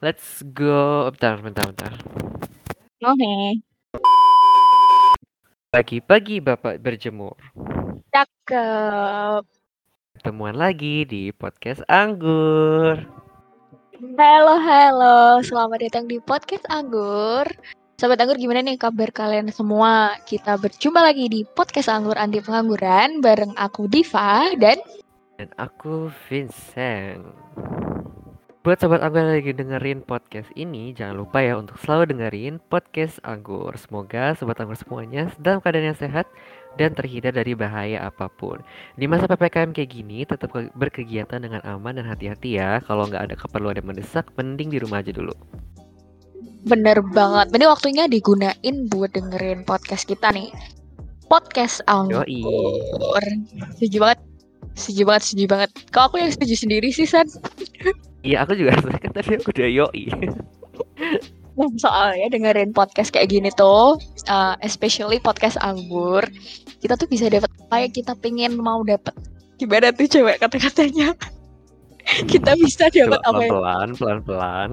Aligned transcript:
Let's 0.00 0.40
go. 0.56 1.12
Bentar, 1.12 1.44
bentar, 1.44 1.68
bentar. 1.68 1.92
Oke. 3.04 3.60
Pagi-pagi 5.68 6.40
Bapak 6.40 6.80
berjemur. 6.80 7.36
Cakep. 8.08 9.44
Ketemuan 10.16 10.56
lagi 10.56 11.04
di 11.04 11.28
podcast 11.36 11.84
Anggur. 11.84 12.96
Halo, 14.16 14.56
halo. 14.56 15.44
Selamat 15.44 15.84
datang 15.84 16.08
di 16.08 16.16
podcast 16.16 16.64
Anggur. 16.72 17.44
Sobat 18.00 18.24
Anggur 18.24 18.40
gimana 18.40 18.64
nih 18.64 18.80
kabar 18.80 19.12
kalian 19.12 19.52
semua? 19.52 20.16
Kita 20.24 20.56
berjumpa 20.56 21.04
lagi 21.04 21.28
di 21.28 21.44
podcast 21.44 21.92
Anggur 21.92 22.16
Anti 22.16 22.40
Pengangguran 22.40 23.20
bareng 23.20 23.52
aku 23.60 23.84
Diva 23.84 24.48
dan 24.56 24.80
Dan 25.36 25.52
aku 25.60 26.08
Vincent. 26.24 27.20
Buat 28.60 28.76
sobat 28.76 29.00
Anggur 29.00 29.24
yang 29.24 29.40
lagi 29.40 29.56
dengerin 29.56 30.04
podcast 30.04 30.52
ini, 30.52 30.92
jangan 30.92 31.24
lupa 31.24 31.40
ya 31.40 31.56
untuk 31.56 31.80
selalu 31.80 32.12
dengerin 32.12 32.60
podcast 32.68 33.16
Anggur. 33.24 33.72
Semoga 33.80 34.36
sobat 34.36 34.60
Anggur 34.60 34.76
semuanya 34.76 35.32
dalam 35.40 35.64
keadaan 35.64 35.96
yang 35.96 35.96
sehat 35.96 36.28
dan 36.76 36.92
terhindar 36.92 37.32
dari 37.32 37.56
bahaya 37.56 38.04
apa 38.04 38.28
pun. 38.28 38.60
Di 39.00 39.08
masa 39.08 39.24
PPKM 39.24 39.72
kayak 39.72 39.90
gini, 39.96 40.28
tetap 40.28 40.52
ke- 40.52 40.68
berkegiatan 40.76 41.40
dengan 41.40 41.64
aman 41.64 41.96
dan 41.96 42.04
hati-hati 42.04 42.60
ya. 42.60 42.84
Kalau 42.84 43.08
nggak 43.08 43.32
ada 43.32 43.34
keperluan 43.40 43.80
yang 43.80 43.88
mendesak, 43.96 44.28
mending 44.36 44.68
di 44.68 44.78
rumah 44.78 45.00
aja 45.00 45.12
dulu. 45.16 45.32
bener 46.60 47.00
banget. 47.16 47.56
Ini 47.56 47.64
waktunya 47.64 48.04
digunain 48.04 48.76
buat 48.92 49.16
dengerin 49.16 49.64
podcast 49.64 50.04
kita 50.04 50.28
nih. 50.36 50.52
Podcast 51.32 51.80
Anggur. 51.88 52.28
Yoi. 52.28 52.44
Setuju 53.80 53.96
banget. 54.04 54.20
Setuju 54.76 55.02
banget, 55.08 55.22
setuju 55.24 55.46
banget. 55.48 55.70
Kok 55.88 56.02
aku 56.12 56.20
yang 56.20 56.28
setuju 56.28 56.54
sendiri 56.60 56.92
sih, 56.92 57.08
San? 57.08 57.24
Iya, 58.20 58.44
aku 58.44 58.52
juga 58.52 58.76
kan 58.76 59.12
tadi 59.16 59.40
aku 59.40 59.48
udah 59.52 59.68
yoi. 59.68 60.04
Nah, 61.56 61.68
soalnya 61.76 62.28
dengerin 62.32 62.72
podcast 62.72 63.12
kayak 63.12 63.32
gini 63.32 63.48
tuh, 63.52 63.96
uh, 64.28 64.54
especially 64.64 65.20
podcast 65.20 65.56
anggur, 65.60 66.24
kita 66.80 66.96
tuh 66.96 67.08
bisa 67.08 67.28
dapat 67.28 67.48
apa 67.68 67.76
yang 67.84 67.92
kita 67.92 68.12
pengen 68.16 68.60
mau 68.60 68.80
dapat. 68.84 69.12
Gimana 69.60 69.92
tuh 69.92 70.08
cewek 70.08 70.40
kata-katanya? 70.40 71.16
kita 72.32 72.56
bisa 72.56 72.88
dapat 72.88 73.20
Coba 73.20 73.28
apa 73.28 73.40
yang 73.44 73.52
pelan-pelan, 73.52 73.88
pelan-pelan. 73.96 74.68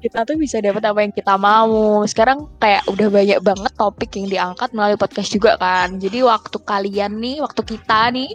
kita 0.00 0.24
tuh 0.24 0.36
bisa 0.40 0.62
dapat 0.64 0.82
apa 0.86 0.98
yang 1.02 1.12
kita 1.12 1.34
mau. 1.36 2.02
Sekarang 2.06 2.48
kayak 2.56 2.86
udah 2.88 3.08
banyak 3.10 3.38
banget 3.44 3.72
topik 3.76 4.10
yang 4.16 4.26
diangkat 4.30 4.70
melalui 4.72 4.98
podcast 4.98 5.30
juga 5.30 5.60
kan. 5.60 5.98
Jadi 5.98 6.24
waktu 6.24 6.56
kalian 6.62 7.20
nih, 7.20 7.42
waktu 7.44 7.62
kita 7.66 8.08
nih 8.14 8.32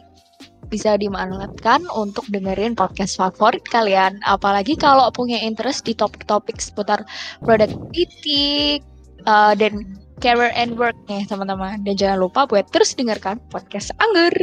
bisa 0.68 0.98
dimanfaatkan 0.98 1.86
untuk 1.94 2.26
dengerin 2.30 2.74
podcast 2.74 3.18
favorit 3.18 3.64
kalian. 3.70 4.20
Apalagi 4.26 4.76
kalau 4.76 5.08
punya 5.14 5.40
interest 5.42 5.86
di 5.86 5.94
topik-topik 5.94 6.58
seputar 6.58 7.06
productivity 7.42 8.82
uh, 9.30 9.54
dan 9.54 9.98
career 10.20 10.52
and 10.56 10.76
work 10.76 10.96
nih 11.08 11.24
teman-teman. 11.28 11.82
Dan 11.84 11.96
jangan 11.96 12.20
lupa 12.22 12.50
buat 12.50 12.68
terus 12.74 12.94
dengarkan 12.98 13.40
podcast 13.50 13.94
Anggur. 14.02 14.34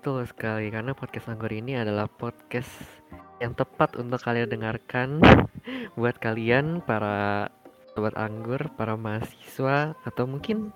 Betul 0.00 0.22
sekali, 0.30 0.70
karena 0.70 0.94
podcast 0.94 1.26
Anggur 1.26 1.50
ini 1.50 1.74
adalah 1.74 2.06
podcast 2.06 2.70
yang 3.42 3.52
tepat 3.52 3.98
untuk 3.98 4.22
kalian 4.22 4.48
dengarkan 4.48 5.18
buat 5.98 6.16
kalian 6.22 6.80
para 6.86 7.50
sobat 7.92 8.14
Anggur, 8.14 8.60
para 8.78 8.94
mahasiswa 8.94 9.98
atau 10.04 10.24
mungkin 10.30 10.70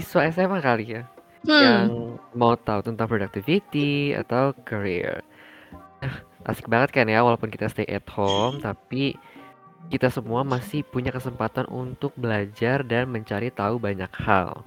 siswa 0.00 0.28
SMA 0.28 0.58
kali 0.60 0.98
ya 0.98 1.02
yang 1.58 1.88
Hmm, 1.88 2.18
mau 2.38 2.54
tahu 2.56 2.80
tentang 2.86 3.06
productivity 3.10 4.14
atau 4.16 4.54
career. 4.68 5.22
Nah, 6.02 6.14
asik 6.48 6.66
banget 6.72 6.90
kan 6.94 7.06
ya 7.10 7.22
walaupun 7.26 7.50
kita 7.54 7.66
stay 7.70 7.86
at 7.90 8.06
home 8.10 8.58
tapi 8.62 9.18
kita 9.92 10.08
semua 10.10 10.42
masih 10.46 10.82
punya 10.92 11.10
kesempatan 11.14 11.66
untuk 11.70 12.12
belajar 12.18 12.82
dan 12.86 13.10
mencari 13.14 13.48
tahu 13.54 13.76
banyak 13.82 14.10
hal. 14.26 14.64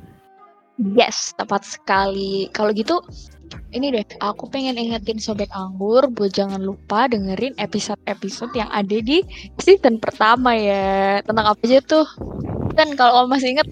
yes, 0.78 1.31
tepat 1.40 1.64
sekali. 1.64 2.52
Kalau 2.52 2.72
gitu, 2.75 3.00
ini 3.75 3.94
deh, 3.96 4.06
aku 4.19 4.50
pengen 4.52 4.75
ingetin 4.80 5.19
Sobat 5.22 5.50
Anggur 5.56 6.08
buat 6.12 6.31
jangan 6.35 6.59
lupa 6.64 7.08
dengerin 7.12 7.56
episode-episode 7.59 8.52
yang 8.56 8.69
ada 8.72 8.97
di 9.00 9.24
season 9.62 10.00
pertama 10.02 10.56
ya. 10.58 11.19
Tentang 11.24 11.46
apa 11.56 11.62
aja 11.64 11.80
tuh? 11.84 12.08
Dan 12.75 12.96
kalau 13.00 13.24
kamu 13.24 13.28
masih 13.31 13.50
inget, 13.56 13.69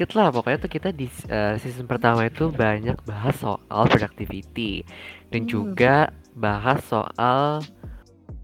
Dikit 0.00 0.16
lah, 0.16 0.32
pokoknya 0.32 0.64
tuh 0.64 0.72
kita 0.72 0.96
di 0.96 1.12
uh, 1.28 1.60
season 1.60 1.84
pertama 1.84 2.24
itu 2.24 2.48
banyak 2.48 2.96
bahas 3.04 3.36
soal 3.36 3.84
productivity 3.84 4.80
dan 5.28 5.44
Hmm. 5.44 5.50
juga 5.52 6.08
bahas 6.32 6.80
soal 6.88 7.60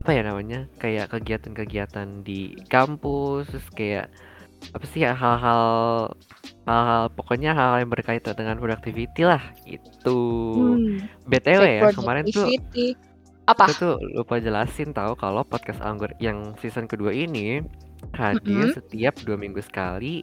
apa 0.04 0.10
ya 0.12 0.20
namanya 0.20 0.68
kayak 0.76 1.08
kegiatan-kegiatan 1.08 2.20
di 2.20 2.60
kampus, 2.68 3.48
terus 3.48 3.68
kayak 3.72 4.12
apa 4.76 4.84
sih 4.84 5.00
ya 5.00 5.16
hal-hal 5.16 5.64
hal-hal 6.68 7.08
pokoknya 7.16 7.56
hal 7.56 7.80
yang 7.80 7.88
berkaitan 7.88 8.36
dengan 8.36 8.60
productivity 8.60 9.24
lah 9.24 9.40
gitu. 9.64 10.20
hmm, 10.76 11.08
BTW 11.24 11.62
ya 11.64 11.84
kemarin 11.96 12.28
tuh. 12.28 12.52
Apa? 13.48 13.72
aku 13.72 13.72
tuh 13.80 13.94
lupa 14.12 14.42
jelasin 14.42 14.92
tahu 14.92 15.16
kalau 15.16 15.40
podcast 15.40 15.80
Anggur 15.80 16.12
yang 16.20 16.52
season 16.60 16.84
kedua 16.84 17.16
ini 17.16 17.64
hadir 18.12 18.68
Mm-mm. 18.68 18.76
setiap 18.76 19.16
dua 19.24 19.40
minggu 19.40 19.62
sekali 19.64 20.20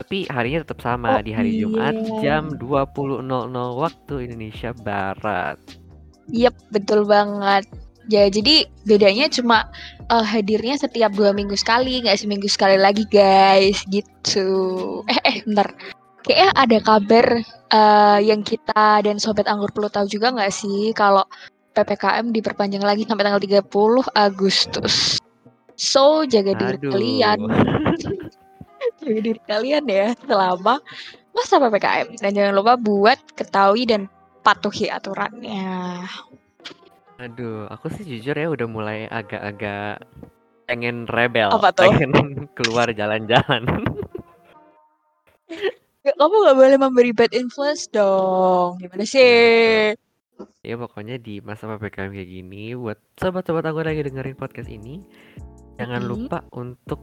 tapi 0.00 0.24
harinya 0.32 0.64
tetap 0.64 0.80
sama 0.80 1.20
Oh 1.20 1.22
di 1.22 1.36
hari 1.36 1.60
Jumat 1.60 1.92
iya. 1.92 2.40
jam 2.40 2.56
20.00 2.56 3.20
waktu 3.76 4.14
Indonesia 4.24 4.72
Barat. 4.72 5.60
Yep, 6.32 6.56
betul 6.72 7.04
banget. 7.04 7.68
Ya, 8.08 8.26
jadi 8.32 8.64
bedanya 8.88 9.28
cuma 9.28 9.68
eh, 10.08 10.24
hadirnya 10.24 10.80
setiap 10.80 11.12
dua 11.12 11.36
minggu 11.36 11.52
sekali, 11.52 12.00
nggak 12.00 12.16
seminggu 12.16 12.48
sekali 12.48 12.80
lagi, 12.80 13.04
guys. 13.12 13.84
Gitu. 13.92 14.48
Eh, 15.04 15.20
eh, 15.20 15.36
bentar. 15.44 15.68
Kayaknya 16.24 16.50
ada 16.56 16.78
kabar 16.80 17.26
eh, 17.70 18.18
yang 18.24 18.40
kita 18.40 19.04
dan 19.04 19.20
Sobat 19.20 19.44
Anggur 19.52 19.68
perlu 19.70 19.92
tahu 19.92 20.08
juga 20.08 20.32
nggak 20.32 20.52
sih 20.52 20.96
kalau 20.96 21.22
PPKM 21.76 22.32
diperpanjang 22.32 22.82
lagi 22.82 23.04
sampai 23.04 23.28
tanggal 23.28 23.42
30 23.44 23.68
Agustus. 24.16 25.20
So, 25.76 26.24
jaga 26.24 26.56
diri 26.56 26.76
kalian. 26.88 27.38
Jaga 29.00 29.20
diri 29.20 29.40
kalian 29.48 29.84
ya 29.88 30.12
selama 30.24 30.78
masa 31.32 31.56
PPKM. 31.56 32.20
Dan 32.20 32.30
jangan 32.36 32.54
lupa 32.56 32.74
buat 32.76 33.18
ketahui 33.34 33.88
dan 33.88 34.06
patuhi 34.40 34.88
aturannya. 34.88 36.04
Aduh, 37.20 37.68
aku 37.68 37.92
sih 37.92 38.04
jujur 38.04 38.32
ya 38.32 38.48
udah 38.48 38.64
mulai 38.64 39.04
agak-agak 39.08 40.00
pengen 40.64 41.04
rebel, 41.04 41.52
Apa 41.52 41.68
tuh? 41.74 41.92
pengen 41.92 42.12
keluar 42.56 42.88
jalan-jalan. 42.92 43.66
Ya, 46.00 46.16
kamu 46.16 46.32
nggak 46.32 46.56
boleh 46.56 46.78
memberi 46.80 47.12
bad 47.12 47.32
influence 47.36 47.84
dong. 47.92 48.80
Gimana 48.80 49.04
sih? 49.04 49.92
Ya 50.64 50.74
pokoknya 50.80 51.20
di 51.20 51.44
masa 51.44 51.68
PPKM 51.68 52.16
kayak 52.16 52.30
gini 52.32 52.72
buat 52.72 52.96
sobat-sobat 53.20 53.68
aku 53.68 53.84
lagi 53.84 54.00
dengerin 54.00 54.36
podcast 54.36 54.72
ini 54.72 55.04
jangan 55.76 56.00
lupa 56.00 56.44
untuk 56.56 57.00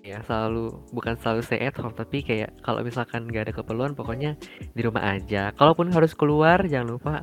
ya 0.00 0.22
selalu 0.24 0.72
bukan 0.94 1.14
selalu 1.20 1.40
stay 1.44 1.60
at 1.66 1.76
home 1.76 1.92
tapi 1.92 2.22
kayak 2.24 2.54
kalau 2.64 2.80
misalkan 2.80 3.26
nggak 3.28 3.50
ada 3.50 3.54
keperluan 3.56 3.92
pokoknya 3.92 4.38
di 4.74 4.80
rumah 4.82 5.16
aja. 5.18 5.50
Kalaupun 5.54 5.90
harus 5.92 6.14
keluar 6.16 6.62
jangan 6.66 6.96
lupa 6.96 7.14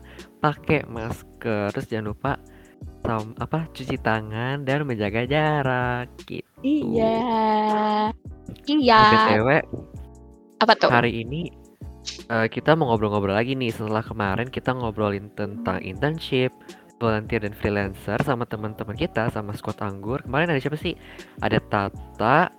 pakai 0.43 0.85
masker 0.87 1.71
terus 1.73 1.87
jangan 1.89 2.13
lupa 2.13 2.31
sam 3.01 3.33
apa 3.39 3.65
cuci 3.71 3.97
tangan 4.03 4.67
dan 4.67 4.83
menjaga 4.83 5.23
jarak 5.25 6.11
gitu. 6.27 6.45
Iya. 6.61 7.15
Nah, 7.23 8.09
Iya. 8.67 9.01
BTW 9.13 9.49
Apa 10.59 10.73
tuh? 10.75 10.89
hari 10.89 11.21
ini 11.23 11.51
eh, 12.27 12.47
kita 12.49 12.73
mau 12.75 12.91
ngobrol-ngobrol 12.91 13.35
lagi 13.35 13.53
nih 13.55 13.71
setelah 13.71 14.03
kemarin 14.03 14.47
kita 14.51 14.73
ngobrolin 14.73 15.29
tentang 15.37 15.79
internship, 15.83 16.51
volunteer 16.97 17.45
dan 17.45 17.53
freelancer 17.53 18.19
sama 18.25 18.43
teman-teman 18.49 18.97
kita 18.97 19.29
sama 19.29 19.53
squad 19.53 19.77
anggur. 19.81 20.21
Kemarin 20.25 20.53
ada 20.53 20.61
siapa 20.61 20.77
sih? 20.77 20.97
Ada 21.41 21.61
Tata, 21.69 22.49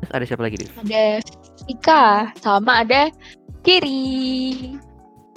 terus 0.00 0.12
ada 0.12 0.24
siapa 0.24 0.42
lagi, 0.44 0.60
Div? 0.60 0.72
Ada 0.84 1.24
Ika 1.68 2.34
sama 2.40 2.84
ada 2.84 3.08
Kiri. 3.64 4.76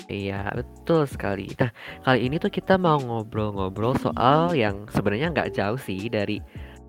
Iya, 0.08 0.52
betul 0.56 1.04
sekali. 1.08 1.52
Nah, 1.60 1.72
kali 2.04 2.32
ini 2.32 2.40
tuh 2.40 2.52
kita 2.52 2.80
mau 2.80 3.00
ngobrol-ngobrol 3.00 3.96
soal 4.00 4.56
yang 4.56 4.88
sebenarnya 4.92 5.32
nggak 5.36 5.52
jauh 5.56 5.80
sih 5.80 6.08
dari 6.08 6.40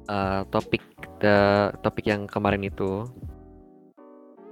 eh, 0.09 0.43
topik 0.55 0.83
the, 1.19 1.71
topik 1.83 2.07
yang 2.07 2.31
kemarin 2.31 2.63
itu. 2.67 3.07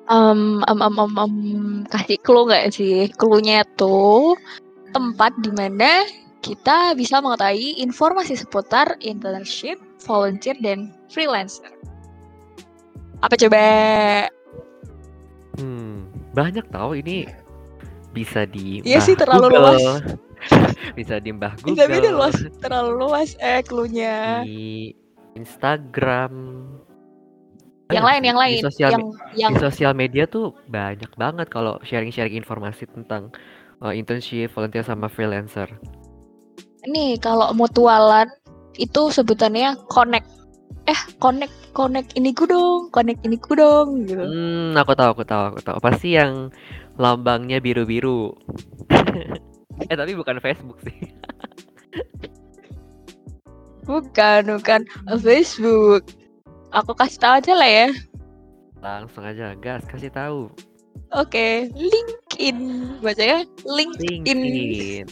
Em, 0.07 0.63
em, 0.67 0.79
em, 0.83 0.95
em, 0.99 1.13
em, 1.19 1.35
kasih 1.91 2.19
clue 2.23 2.47
nggak 2.47 2.71
sih? 2.71 3.11
Clue-nya 3.19 3.67
tuh 3.75 4.39
tempat 4.95 5.35
di 5.43 5.51
mana 5.51 6.07
kita 6.47 6.95
bisa 6.95 7.19
mengetahui 7.19 7.83
informasi 7.83 8.39
seputar 8.39 8.95
internship, 9.03 9.83
volunteer, 10.07 10.55
dan 10.63 10.95
freelancer. 11.11 11.67
Apa 13.27 13.35
coba? 13.35 13.63
Hmm, 15.59 16.07
banyak 16.31 16.63
tahu 16.71 17.03
ini 17.03 17.27
bisa 18.15 18.47
di 18.47 18.79
Iya 18.87 19.03
sih, 19.03 19.19
terlalu 19.19 19.51
Google, 19.51 19.75
luas. 19.75 19.83
bisa 20.99 21.19
di 21.19 21.35
Mbah 21.35 21.59
Eh, 21.67 21.75
tapi 21.75 21.99
Google, 21.99 22.15
luas, 22.23 22.37
terlalu 22.63 22.93
luas 22.95 23.35
eh 23.43 23.67
cluenya. 23.67 24.47
di 24.47 24.95
Instagram. 25.35 26.63
Yang 27.91 28.07
lain, 28.07 28.23
yang 28.23 28.39
Di 28.39 28.43
lain, 28.43 28.61
sosial 28.67 28.91
yang 28.91 29.05
yang 29.35 29.53
di 29.55 29.63
sosial 29.63 29.93
media 29.95 30.27
tuh 30.27 30.55
banyak 30.71 31.11
banget 31.19 31.47
kalau 31.51 31.79
sharing-sharing 31.87 32.35
informasi 32.35 32.87
tentang 32.91 33.31
uh, 33.79 33.95
internship, 33.95 34.51
volunteer 34.55 34.83
sama 34.83 35.07
freelancer. 35.07 35.71
Nih 36.89 37.19
kalau 37.19 37.51
mutualan 37.53 38.31
itu 38.79 39.11
sebutannya 39.11 39.77
connect. 39.91 40.29
Eh, 40.87 41.01
connect, 41.19 41.75
connect 41.75 42.15
iniku 42.15 42.47
dong, 42.47 42.95
connect 42.95 43.27
iniku 43.27 43.59
dong 43.59 44.07
gitu. 44.07 44.23
Hmm, 44.23 44.79
aku 44.79 44.95
tahu, 44.95 45.19
aku 45.19 45.25
tahu, 45.27 45.43
aku 45.51 45.61
tahu. 45.67 45.79
Pasti 45.83 46.15
yang 46.15 46.55
lambangnya 46.95 47.59
biru-biru. 47.59 48.31
eh 49.91 49.97
tapi 49.99 50.15
bukan 50.15 50.39
Facebook 50.39 50.79
sih. 50.87 50.97
Bukan, 53.87 54.59
bukan 54.59 54.83
Facebook. 55.23 56.03
Aku 56.75 56.91
kasih 56.99 57.23
tahu 57.23 57.35
aja 57.39 57.55
lah 57.55 57.71
ya. 57.71 57.89
Langsung 58.83 59.23
aja 59.23 59.55
gas 59.55 59.87
kasih 59.87 60.11
tahu. 60.11 60.51
Oke, 61.15 61.71
LinkedIn. 61.71 62.59
Bacanya 62.99 63.47
LinkedIn. 63.63 64.27
LinkedIn. 64.27 65.07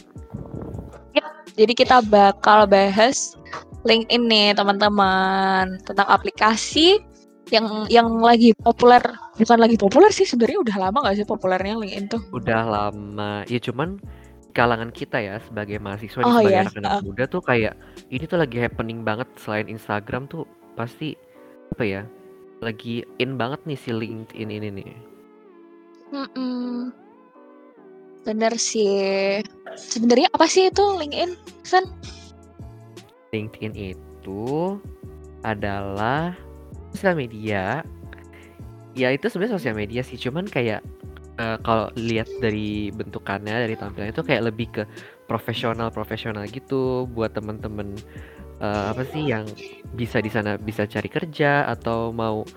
Jadi 1.55 1.73
kita 1.73 2.03
bakal 2.11 2.67
bahas 2.67 3.39
LinkedIn 3.87 4.23
nih 4.27 4.49
teman-teman 4.57 5.79
tentang 5.87 6.07
aplikasi 6.11 6.99
yang 7.53 7.85
yang 7.93 8.09
lagi 8.19 8.57
populer 8.57 8.99
bukan 9.37 9.59
lagi 9.61 9.77
populer 9.77 10.09
sih 10.09 10.25
sebenarnya 10.25 10.65
udah 10.65 10.75
lama 10.89 10.97
gak 11.05 11.21
sih 11.21 11.27
populernya 11.29 11.77
LinkedIn 11.77 12.05
tuh 12.09 12.21
Udah 12.33 12.65
lama. 12.65 13.45
Ya 13.45 13.61
cuman 13.61 14.01
kalangan 14.57 14.89
kita 14.89 15.19
ya 15.21 15.37
sebagai 15.45 15.77
mahasiswa 15.77 16.25
Oh, 16.25 16.39
sebagai 16.41 16.51
iya, 16.51 16.63
anak-anak 16.65 16.91
heeh. 16.91 17.03
muda 17.05 17.23
tuh 17.29 17.41
kayak 17.43 17.73
ini 18.09 18.23
tuh 18.25 18.39
lagi 18.41 18.57
happening 18.57 19.03
banget 19.05 19.27
selain 19.37 19.67
Instagram 19.69 20.25
tuh 20.25 20.47
pasti 20.73 21.13
apa 21.75 21.83
ya? 21.85 22.01
Lagi 22.63 23.03
in 23.21 23.35
banget 23.37 23.61
nih 23.69 23.77
si 23.77 23.91
LinkedIn 23.93 24.49
ini 24.49 24.69
nih. 24.81 24.91
Mm-mm. 26.15 27.04
Bener 28.25 28.57
sih. 28.57 29.39
Sebenarnya 29.77 30.27
apa 30.33 30.49
sih 30.49 30.73
itu 30.73 30.81
LinkedIn 30.81 31.37
San? 31.61 31.85
LinkedIn 33.31 33.95
itu 33.95 34.75
adalah 35.45 36.33
sosial 36.91 37.15
media. 37.15 37.85
Ya 38.97 39.11
itu 39.13 39.29
sebenarnya 39.29 39.61
sosial 39.61 39.75
media 39.77 40.01
sih, 40.01 40.17
cuman 40.17 40.49
kayak 40.49 40.81
eh, 41.37 41.57
kalau 41.61 41.91
lihat 41.99 42.27
dari 42.41 42.89
bentukannya, 42.89 43.69
dari 43.69 43.75
tampilannya 43.77 44.15
itu 44.15 44.23
kayak 44.25 44.43
lebih 44.49 44.67
ke 44.71 44.83
profesional 45.29 45.93
profesional 45.93 46.47
gitu. 46.49 47.05
Buat 47.11 47.37
temen-temen 47.37 47.93
eh, 48.63 48.85
apa 48.89 49.03
sih 49.13 49.29
yang 49.29 49.45
bisa 49.93 50.23
di 50.23 50.31
sana 50.33 50.57
bisa 50.57 50.87
cari 50.89 51.07
kerja 51.11 51.67
atau 51.69 52.09
mau 52.15 52.47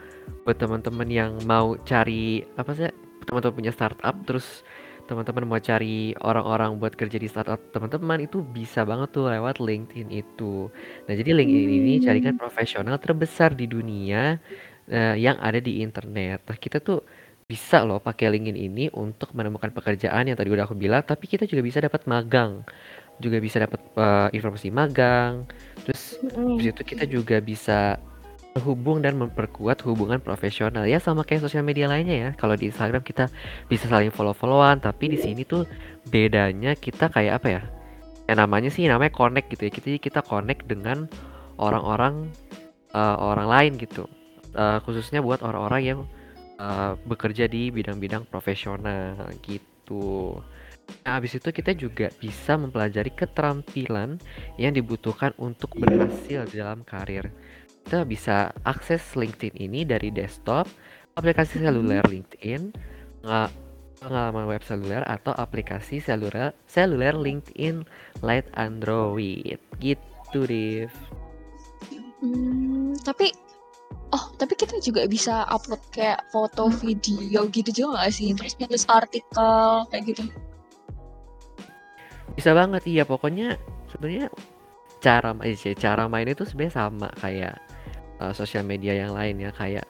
buat 0.47 0.57
teman-teman 0.57 1.09
yang 1.09 1.33
mau 1.45 1.77
cari 1.85 2.41
apa 2.57 2.73
sih 2.73 2.89
teman-teman 3.29 3.53
punya 3.53 3.73
startup 3.73 4.17
terus 4.25 4.65
teman-teman 5.09 5.45
mau 5.51 5.61
cari 5.71 6.13
orang-orang 6.29 6.71
buat 6.81 6.95
kerja 7.01 7.19
di 7.23 7.29
startup 7.33 7.61
teman-teman 7.75 8.19
itu 8.27 8.37
bisa 8.57 8.81
banget 8.91 9.09
tuh 9.17 9.25
lewat 9.33 9.57
LinkedIn 9.69 10.09
itu. 10.21 10.69
Nah, 11.07 11.15
jadi 11.21 11.31
LinkedIn 11.39 11.71
ini 11.81 11.93
carikan 12.07 12.33
Hmm. 12.33 12.41
profesional 12.41 12.97
terbesar 13.05 13.51
di 13.61 13.65
dunia 13.75 14.37
eh, 14.93 15.15
yang 15.25 15.37
ada 15.47 15.59
di 15.67 15.73
internet. 15.85 16.39
Nah, 16.49 16.57
kita 16.65 16.79
tuh 16.85 16.99
bisa 17.51 17.77
loh 17.89 17.99
pakai 18.05 18.27
LinkedIn 18.33 18.59
ini 18.69 18.85
untuk 18.93 19.29
menemukan 19.39 19.73
pekerjaan 19.77 20.23
yang 20.29 20.37
tadi 20.39 20.51
udah 20.55 20.65
aku 20.69 20.77
bilang, 20.77 21.03
tapi 21.05 21.25
kita 21.33 21.45
juga 21.51 21.63
bisa 21.69 21.81
dapat 21.87 22.03
magang, 22.13 22.53
juga 23.25 23.39
bisa 23.43 23.59
dapat 23.65 23.81
eh, 23.99 24.29
informasi 24.37 24.69
magang. 24.73 25.47
Terus 25.85 26.03
Mm-mm. 26.23 26.59
di 26.59 26.63
situ 26.71 26.83
kita 26.85 27.05
juga 27.09 27.37
bisa 27.43 27.99
terhubung 28.59 28.99
dan 28.99 29.15
memperkuat 29.15 29.87
hubungan 29.87 30.19
profesional 30.19 30.83
ya 30.83 30.99
sama 30.99 31.23
kayak 31.23 31.47
sosial 31.47 31.63
media 31.63 31.87
lainnya 31.87 32.19
ya. 32.19 32.31
Kalau 32.35 32.59
di 32.59 32.75
Instagram 32.75 33.07
kita 33.07 33.31
bisa 33.71 33.87
saling 33.87 34.11
follow-followan, 34.11 34.83
tapi 34.83 35.15
di 35.15 35.19
sini 35.23 35.47
tuh 35.47 35.63
bedanya 36.11 36.75
kita 36.75 37.07
kayak 37.07 37.39
apa 37.39 37.49
ya? 37.49 37.63
Ya 38.27 38.35
namanya 38.35 38.75
sih 38.75 38.91
namanya 38.91 39.15
connect 39.15 39.55
gitu 39.55 39.71
ya. 39.71 39.73
Kita 39.73 39.89
kita 40.03 40.21
connect 40.27 40.67
dengan 40.67 41.07
orang-orang 41.55 42.35
eh, 42.91 43.17
orang 43.23 43.47
lain 43.47 43.73
gitu. 43.79 44.11
Eh, 44.59 44.83
khususnya 44.83 45.23
buat 45.23 45.39
orang-orang 45.47 45.83
yang 45.87 46.01
eh, 46.59 46.99
bekerja 47.07 47.47
di 47.47 47.71
bidang-bidang 47.71 48.27
profesional 48.27 49.15
gitu. 49.47 50.43
Nah, 51.05 51.21
habis 51.21 51.37
itu 51.37 51.49
kita 51.53 51.77
juga 51.77 52.09
bisa 52.17 52.57
mempelajari 52.57 53.13
keterampilan 53.13 54.17
yang 54.57 54.73
dibutuhkan 54.73 55.37
untuk 55.37 55.77
berhasil 55.77 56.49
dalam 56.49 56.81
karir. 56.83 57.29
Kita 57.89 58.05
bisa 58.05 58.53
akses 58.69 59.17
LinkedIn 59.17 59.57
ini 59.57 59.81
dari 59.81 60.13
desktop, 60.13 60.69
aplikasi 61.17 61.65
seluler 61.65 62.05
LinkedIn, 62.05 62.77
nga- 63.25 63.49
pengalaman 63.97 64.45
web 64.45 64.61
seluler 64.61 65.01
atau 65.09 65.33
aplikasi 65.33 65.97
seluler 65.97 66.53
seluler 66.69 67.17
LinkedIn 67.17 67.89
Lite 68.21 68.53
Android. 68.61 69.57
Gitu, 69.81 70.39
Div. 70.45 70.93
Hmm, 72.21 72.93
tapi 73.09 73.33
oh 74.13 74.25
tapi 74.37 74.53
kita 74.53 74.77
juga 74.85 75.09
bisa 75.09 75.49
upload 75.49 75.81
kayak 75.89 76.29
foto 76.29 76.69
video 76.69 77.49
gitu 77.49 77.71
juga 77.73 78.05
gak 78.05 78.13
sih 78.13 78.37
terus 78.37 78.53
nulis 78.61 78.85
artikel 78.91 79.87
kayak 79.89 80.03
gitu 80.13 80.23
Bisa 82.37 82.53
banget 82.53 82.83
iya 82.85 83.09
pokoknya 83.09 83.57
sebenarnya 83.89 84.29
cara 84.99 85.31
main 85.31 85.55
sih 85.55 85.79
cara 85.79 86.11
main 86.11 86.27
itu 86.27 86.43
sebenarnya 86.43 86.75
sama 86.75 87.09
kayak 87.23 87.55
uh, 88.21 88.35
sosial 88.35 88.67
media 88.67 88.95
yang 88.95 89.15
lain 89.15 89.39
ya 89.39 89.51
kayak 89.55 89.87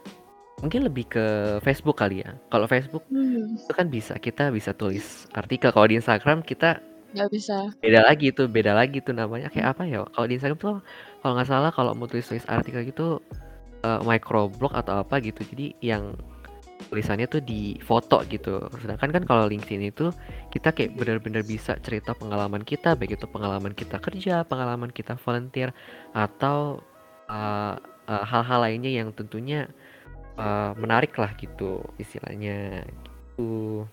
mungkin 0.58 0.86
lebih 0.86 1.06
ke 1.06 1.26
Facebook 1.62 2.02
kali 2.02 2.22
ya. 2.26 2.34
Kalau 2.50 2.66
Facebook 2.66 3.06
hmm, 3.10 3.58
itu 3.62 3.72
kan 3.74 3.86
bisa 3.88 4.14
kita 4.18 4.50
bisa 4.50 4.74
tulis 4.74 5.30
artikel. 5.34 5.70
Kalau 5.70 5.86
di 5.86 5.96
Instagram 5.98 6.42
kita 6.42 6.82
nggak 7.08 7.30
bisa 7.32 7.72
beda 7.80 8.04
lagi 8.04 8.28
tuh, 8.34 8.46
beda 8.50 8.76
lagi 8.76 9.00
tuh 9.00 9.14
namanya 9.16 9.48
kayak 9.48 9.78
apa 9.78 9.82
ya? 9.86 10.04
Kalau 10.12 10.26
di 10.26 10.34
Instagram 10.36 10.58
tuh 10.58 10.76
kalau 11.22 11.32
nggak 11.38 11.48
salah 11.48 11.70
kalau 11.70 11.92
mau 11.94 12.10
tulis-tulis 12.10 12.44
artikel 12.50 12.84
gitu 12.90 13.22
uh, 13.86 14.00
microblog 14.02 14.74
atau 14.74 15.00
apa 15.06 15.22
gitu. 15.22 15.40
Jadi 15.46 15.78
yang 15.80 16.18
tulisannya 16.90 17.26
tuh 17.26 17.42
di 17.42 17.74
foto 17.82 18.22
gitu. 18.30 18.62
Sedangkan 18.78 19.10
kan 19.10 19.22
kalau 19.26 19.44
LinkedIn 19.50 19.90
itu 19.90 20.14
kita 20.54 20.70
kayak 20.70 20.94
benar-benar 20.94 21.42
bisa 21.42 21.74
cerita 21.82 22.14
pengalaman 22.14 22.62
kita, 22.62 22.94
baik 22.94 23.18
itu 23.18 23.26
pengalaman 23.26 23.74
kita 23.74 23.98
kerja, 23.98 24.46
pengalaman 24.46 24.94
kita 24.94 25.18
volunteer, 25.18 25.74
atau 26.14 26.78
uh, 27.26 27.74
uh, 28.08 28.24
hal-hal 28.24 28.64
lainnya 28.64 29.04
yang 29.04 29.12
tentunya 29.12 29.68
uh, 30.40 30.72
menarik 30.74 31.12
lah 31.20 31.30
gitu 31.36 31.84
istilahnya. 32.00 32.82
Gitu. 32.88 33.84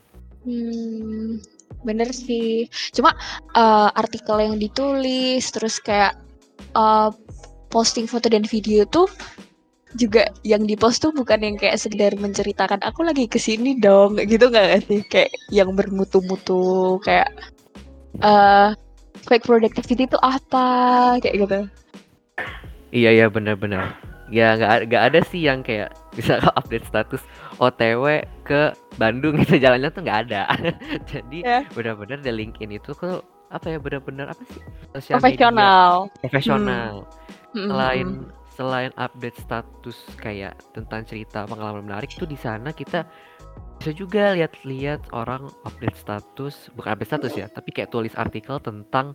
Hmm, 0.45 1.41
bener 1.81 2.13
sih. 2.13 2.69
Cuma 2.93 3.17
eh, 3.57 3.89
artikel 3.98 4.38
yang 4.38 4.55
ditulis 4.62 5.50
terus 5.50 5.81
kayak 5.81 6.13
eh, 6.77 7.10
posting 7.74 8.05
foto 8.05 8.29
dan 8.29 8.45
video 8.45 8.86
tuh 8.86 9.10
juga 9.95 10.27
yang 10.43 10.67
dipost 10.67 11.01
tuh 11.01 11.15
bukan 11.15 11.39
yang 11.39 11.55
kayak 11.55 11.79
sekedar 11.79 12.12
menceritakan 12.19 12.84
aku 12.84 13.07
lagi 13.07 13.31
ke 13.31 13.39
sini 13.39 13.79
dong 13.79 14.19
gitu 14.19 14.51
nggak 14.51 14.84
sih 14.91 15.01
kayak 15.07 15.31
yang 15.55 15.72
bermutu-mutu 15.72 17.00
kayak 17.00 17.31
eh 18.19 18.75
fake 19.24 19.48
productivity 19.48 20.03
itu 20.05 20.19
apa 20.19 20.67
kayak 21.24 21.36
gitu. 21.48 21.60
Iya 22.96 23.10
iya 23.12 23.25
benar-benar. 23.28 24.00
Ya 24.32 24.56
nggak 24.58 24.90
nggak 24.90 25.04
ada 25.12 25.20
sih 25.28 25.44
yang 25.44 25.62
kayak 25.62 25.94
bisa 26.16 26.40
update 26.60 26.88
status 26.88 27.22
OTW 27.60 28.24
ke 28.42 28.72
Bandung 28.96 29.36
itu 29.38 29.60
jalannya 29.60 29.92
tuh 29.92 30.02
nggak 30.02 30.20
ada. 30.30 30.44
Jadi 31.12 31.44
Ya. 31.44 31.62
benar-benar 31.75 32.24
di 32.24 32.32
LinkedIn 32.32 32.72
itu 32.74 32.96
tuh 32.96 33.20
apa 33.52 33.70
ya 33.70 33.78
benar-benar 33.78 34.34
apa 34.34 34.42
sih 34.50 34.62
sosial 34.96 35.22
media 35.22 35.52
Profesional. 35.52 35.94
profesional. 36.24 36.92
Hmm, 37.54 37.70
Selain 37.70 38.08
hmm, 38.08 38.32
selain 38.56 38.92
update 38.96 39.38
status 39.38 39.98
kayak 40.18 40.56
tentang 40.72 41.04
cerita 41.04 41.44
pengalaman 41.46 41.84
menarik 41.86 42.10
tuh 42.10 42.25
di 42.25 42.40
sana 42.40 42.72
kita 42.72 43.04
bisa 43.79 43.91
juga 43.91 44.34
lihat-lihat 44.34 45.13
orang 45.13 45.51
update 45.67 45.98
status 46.00 46.72
bukan 46.74 46.96
update 46.96 47.12
status 47.12 47.34
ya 47.36 47.48
tapi 47.51 47.70
kayak 47.75 47.91
tulis 47.91 48.15
artikel 48.17 48.58
tentang 48.63 49.13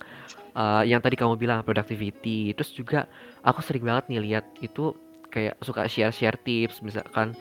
uh, 0.55 0.85
yang 0.87 1.01
tadi 1.03 1.17
kamu 1.17 1.41
bilang 1.41 1.65
productivity 1.65 2.53
terus 2.55 2.71
juga 2.77 3.09
aku 3.43 3.65
sering 3.65 3.83
banget 3.83 4.07
nih 4.13 4.21
lihat 4.21 4.45
itu 4.61 4.95
kayak 5.31 5.59
suka 5.65 5.87
share-share 5.87 6.39
tips 6.43 6.83
misalkan 6.85 7.33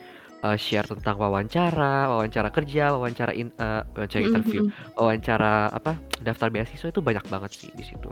uh, 0.42 0.56
share 0.56 0.86
tentang 0.86 1.18
wawancara 1.20 2.08
wawancara 2.08 2.48
kerja 2.50 2.94
wawancara 2.94 3.32
in, 3.36 3.52
uh, 3.60 3.84
wawancara 3.94 4.20
hmm, 4.22 4.28
interview 4.30 4.60
hmm. 4.66 4.72
wawancara 4.96 5.68
apa 5.70 5.98
daftar 6.24 6.48
beasiswa 6.48 6.88
itu 6.88 7.00
banyak 7.04 7.24
banget 7.28 7.50
sih 7.52 7.70
di 7.76 7.84
situ 7.84 8.10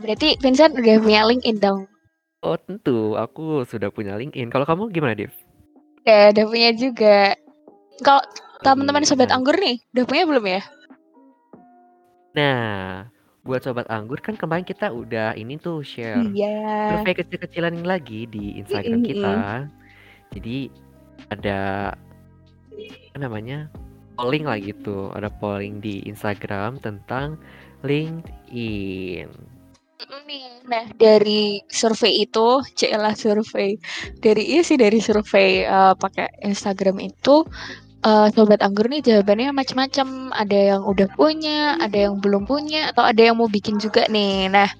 Berarti 0.00 0.40
Vincent 0.40 0.72
udah 0.80 0.96
punya 0.96 1.28
LinkedIn 1.28 1.60
dong. 1.60 1.84
oh 2.40 2.56
tentu 2.56 3.20
aku 3.20 3.68
sudah 3.68 3.92
punya 3.92 4.16
LinkedIn 4.16 4.48
kalau 4.48 4.64
kamu 4.64 4.88
gimana 4.88 5.12
Dev? 5.12 5.28
Ya, 6.04 6.32
udah 6.32 6.44
punya 6.48 6.70
juga. 6.72 7.36
Kalau 8.00 8.24
teman-teman 8.64 9.04
sobat 9.04 9.28
Iya. 9.28 9.36
anggur 9.36 9.56
nih, 9.56 9.76
udah 9.92 10.04
punya 10.08 10.24
belum 10.24 10.44
ya? 10.48 10.62
Nah, 12.36 13.08
buat 13.42 13.60
sobat 13.64 13.88
anggur 13.90 14.20
kan 14.20 14.36
kemarin 14.36 14.64
kita 14.64 14.92
udah 14.92 15.34
ini 15.34 15.56
tuh 15.60 15.82
share 15.82 16.20
Iya. 16.32 16.96
survei 16.96 17.16
kecil-kecilan 17.16 17.74
lagi 17.84 18.28
di 18.28 18.56
Instagram 18.60 19.00
kita. 19.02 19.34
Jadi 20.32 20.70
ada 21.28 21.58
apa 23.12 23.18
namanya? 23.18 23.68
polling 24.20 24.44
lah 24.44 24.60
gitu. 24.60 25.08
Ada 25.16 25.32
polling 25.32 25.80
di 25.80 26.04
Instagram 26.04 26.76
tentang 26.84 27.40
LinkedIn. 27.80 29.32
Nih. 30.24 30.64
Nah, 30.64 30.88
dari 30.96 31.60
survei 31.68 32.24
itu, 32.24 32.64
celah 32.72 33.12
survei. 33.12 33.76
Dari 34.24 34.42
iya 34.56 34.64
sih 34.64 34.80
dari 34.80 34.96
survei 34.96 35.68
eh, 35.68 35.94
pakai 35.98 36.40
Instagram 36.46 37.04
itu 37.04 37.44
eh, 38.00 38.28
sobat 38.32 38.64
anggur 38.64 38.88
nih 38.88 39.04
jawabannya 39.04 39.52
macam-macam. 39.52 40.32
Ada 40.32 40.58
yang 40.76 40.82
udah 40.88 41.08
punya, 41.12 41.76
ada 41.76 42.08
yang 42.08 42.16
belum 42.16 42.48
punya, 42.48 42.96
atau 42.96 43.04
ada 43.04 43.20
yang 43.20 43.36
mau 43.36 43.50
bikin 43.50 43.76
juga 43.76 44.08
nih. 44.08 44.48
Nah, 44.48 44.70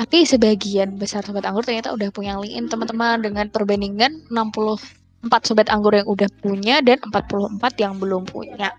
tapi 0.00 0.24
sebagian 0.24 0.96
besar 0.96 1.20
sobat 1.22 1.44
anggur 1.44 1.62
ternyata 1.62 1.92
udah 1.92 2.08
punya 2.10 2.34
LinkedIn 2.40 2.72
teman-teman 2.72 3.20
dengan 3.20 3.46
perbandingan 3.52 4.24
64 4.32 5.46
sobat 5.46 5.68
anggur 5.68 5.92
yang 5.92 6.08
udah 6.08 6.26
punya 6.40 6.80
dan 6.80 6.98
44 7.04 7.60
yang 7.76 8.00
belum 8.00 8.24
punya. 8.24 8.72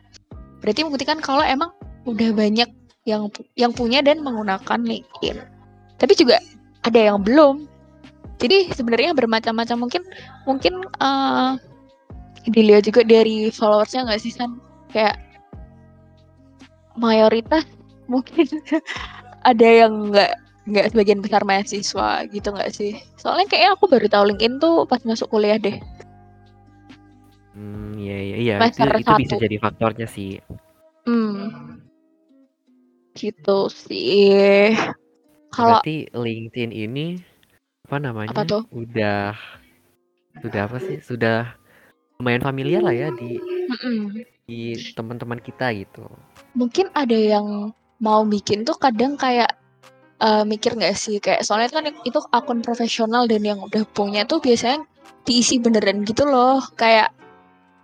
Berarti 0.66 0.82
membuktikan 0.82 1.22
kalau 1.22 1.46
emang 1.46 1.70
udah 2.10 2.34
banyak 2.34 2.70
yang 3.06 3.30
yang 3.54 3.70
punya 3.70 4.02
dan 4.02 4.26
menggunakan 4.26 4.82
LinkedIn. 4.82 5.61
Tapi 6.02 6.18
juga 6.18 6.42
ada 6.82 6.98
yang 6.98 7.22
belum. 7.22 7.70
Jadi 8.42 8.74
sebenarnya 8.74 9.14
bermacam-macam 9.14 9.78
mungkin 9.86 10.02
mungkin 10.50 10.74
eh 10.98 11.54
dilihat 12.50 12.90
juga 12.90 13.06
dari 13.06 13.54
followersnya 13.54 14.10
nggak 14.10 14.22
sih 14.26 14.34
San? 14.34 14.58
Kayak 14.90 15.22
mayoritas 16.98 17.70
mungkin 18.10 18.50
ada 19.50 19.68
yang 19.86 20.10
nggak 20.10 20.34
nggak 20.62 20.90
sebagian 20.94 21.22
besar 21.22 21.46
mahasiswa 21.46 22.26
gitu 22.34 22.50
nggak 22.50 22.74
sih? 22.74 22.98
Soalnya 23.22 23.46
kayaknya 23.46 23.78
aku 23.78 23.86
baru 23.86 24.10
tahu 24.10 24.24
LinkedIn 24.34 24.58
tuh 24.58 24.90
pas 24.90 25.06
masuk 25.06 25.30
kuliah 25.30 25.62
deh. 25.62 25.78
Hmm, 27.54 27.94
iya 28.02 28.18
iya 28.18 28.38
iya 28.42 28.56
itu 28.58 29.06
itu 29.06 29.14
bisa 29.22 29.36
jadi 29.38 29.58
faktornya 29.62 30.08
sih. 30.10 30.42
Hmm, 31.06 31.78
gitu 33.14 33.70
sih. 33.70 34.74
Kalau 35.52 35.84
Berarti 35.84 36.08
LinkedIn 36.16 36.72
ini 36.72 37.20
apa 37.88 37.98
namanya? 38.00 38.32
apa 38.32 38.44
tuh? 38.48 38.64
Udah 38.72 39.36
sudah 40.40 40.62
apa 40.66 40.78
sih? 40.80 40.98
Sudah 41.04 41.54
lumayan 42.20 42.44
familiar 42.46 42.82
lah 42.86 42.96
ya 42.96 43.10
di 43.12 43.36
Mm-mm. 43.68 44.24
di 44.48 44.76
teman-teman 44.96 45.44
kita 45.44 45.76
gitu. 45.76 46.08
Mungkin 46.56 46.92
ada 46.96 47.16
yang 47.16 47.76
mau 48.00 48.24
bikin 48.24 48.64
tuh 48.64 48.80
kadang 48.80 49.20
kayak 49.20 49.52
eh, 50.24 50.44
mikir 50.48 50.78
nggak 50.78 50.96
sih 50.96 51.20
kayak 51.20 51.44
soalnya 51.44 51.70
kan 51.70 51.92
itu 52.08 52.20
akun 52.32 52.64
profesional 52.64 53.28
dan 53.28 53.44
yang 53.44 53.60
udah 53.60 53.84
punya 53.92 54.24
tuh 54.24 54.40
biasanya 54.40 54.88
diisi 55.28 55.62
beneran 55.62 56.02
gitu 56.08 56.26
loh 56.26 56.64
kayak 56.80 57.14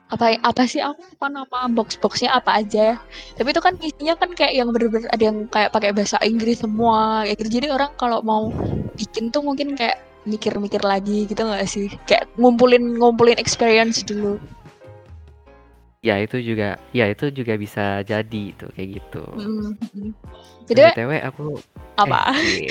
apa 0.07 0.39
apa 0.39 0.63
sih 0.63 0.79
aku 0.79 1.03
lupa 1.03 1.27
nama 1.27 1.59
box 1.67 1.99
boxnya 1.99 2.31
apa 2.31 2.63
aja 2.63 2.95
tapi 3.35 3.51
itu 3.51 3.59
kan 3.59 3.75
isinya 3.83 4.15
kan 4.15 4.31
kayak 4.31 4.55
yang 4.55 4.71
bener-bener 4.71 5.11
ada 5.11 5.23
yang 5.23 5.51
kayak 5.51 5.75
pakai 5.75 5.91
bahasa 5.91 6.15
Inggris 6.23 6.63
semua 6.63 7.27
kayak 7.27 7.43
gitu 7.43 7.49
jadi 7.59 7.67
orang 7.75 7.91
kalau 7.99 8.23
mau 8.23 8.47
bikin 8.95 9.35
tuh 9.35 9.43
mungkin 9.43 9.75
kayak 9.75 9.99
mikir-mikir 10.23 10.79
lagi 10.79 11.27
gitu 11.27 11.43
nggak 11.43 11.67
sih 11.67 11.91
kayak 12.07 12.27
ngumpulin 12.39 12.99
ngumpulin 12.99 13.39
experience 13.39 14.03
dulu 14.03 14.39
Ya 16.05 16.21
itu 16.21 16.39
juga 16.39 16.77
ya 16.93 17.09
itu 17.09 17.33
juga 17.33 17.57
bisa 17.57 18.05
jadi 18.05 18.53
tuh 18.53 18.69
kayak 18.77 19.01
gitu. 19.01 19.23
Mm. 19.33 19.75
Dan 19.91 20.13
jadi 20.69 20.81
BTW 20.93 21.11
aku 21.25 21.45
apa 21.97 22.37
eh 22.37 22.69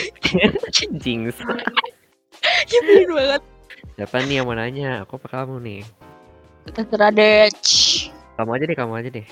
shit. 0.70 0.94
jinx. 1.02 1.36
nyebelin 2.70 3.10
banget 3.12 3.42
Siapa 3.96 4.16
nih 4.28 4.40
yang 4.40 4.46
mau 4.46 4.56
nanya? 4.56 5.04
Aku 5.04 5.16
apa 5.16 5.28
kamu 5.28 5.56
nih? 5.64 5.80
Terserah 6.70 7.10
deh. 7.10 7.48
Kamu 8.36 8.50
aja 8.52 8.64
deh, 8.64 8.76
kamu 8.76 8.92
aja 8.94 9.10
deh. 9.12 9.26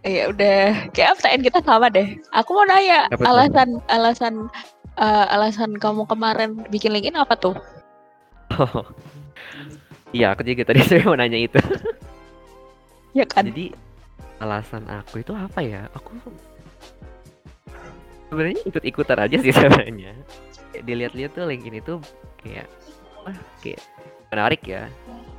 ya 0.00 0.32
udah 0.32 0.88
kayak 0.96 1.20
pertanyaan 1.20 1.44
kita 1.44 1.60
sama 1.60 1.92
deh 1.92 2.08
aku 2.32 2.56
mau 2.56 2.64
nanya 2.64 3.04
Apa 3.12 3.20
tuh? 3.20 3.26
alasan 3.28 3.68
alasan 3.84 4.34
eh, 4.96 5.26
alasan 5.28 5.76
kamu 5.76 6.08
kemarin 6.08 6.56
bikin 6.72 6.96
LinkedIn 6.96 7.20
apa 7.20 7.36
tuh 7.36 7.52
Oh. 8.50 8.80
Iya, 10.16 10.32
aku 10.32 10.42
juga 10.42 10.66
tadi 10.66 10.80
saya 10.88 11.04
mau 11.04 11.14
nanya 11.14 11.36
itu. 11.38 11.60
ya 13.12 13.28
kan 13.28 13.44
Jadi 13.46 13.76
alasan 14.40 14.88
aku 14.88 15.20
itu 15.20 15.30
apa 15.30 15.60
ya? 15.60 15.84
Aku 15.92 16.16
sebenarnya 18.26 18.58
ikut-ikutan 18.64 19.18
aja 19.20 19.36
sih 19.36 19.52
sebenarnya. 19.56 20.16
Dilihat-lihat 20.80 21.30
tuh 21.30 21.44
LinkedIn 21.44 21.76
itu 21.78 21.94
kayak 22.40 22.66
wah, 23.22 23.36
kayak 23.60 23.84
menarik 24.32 24.62
ya. 24.64 24.88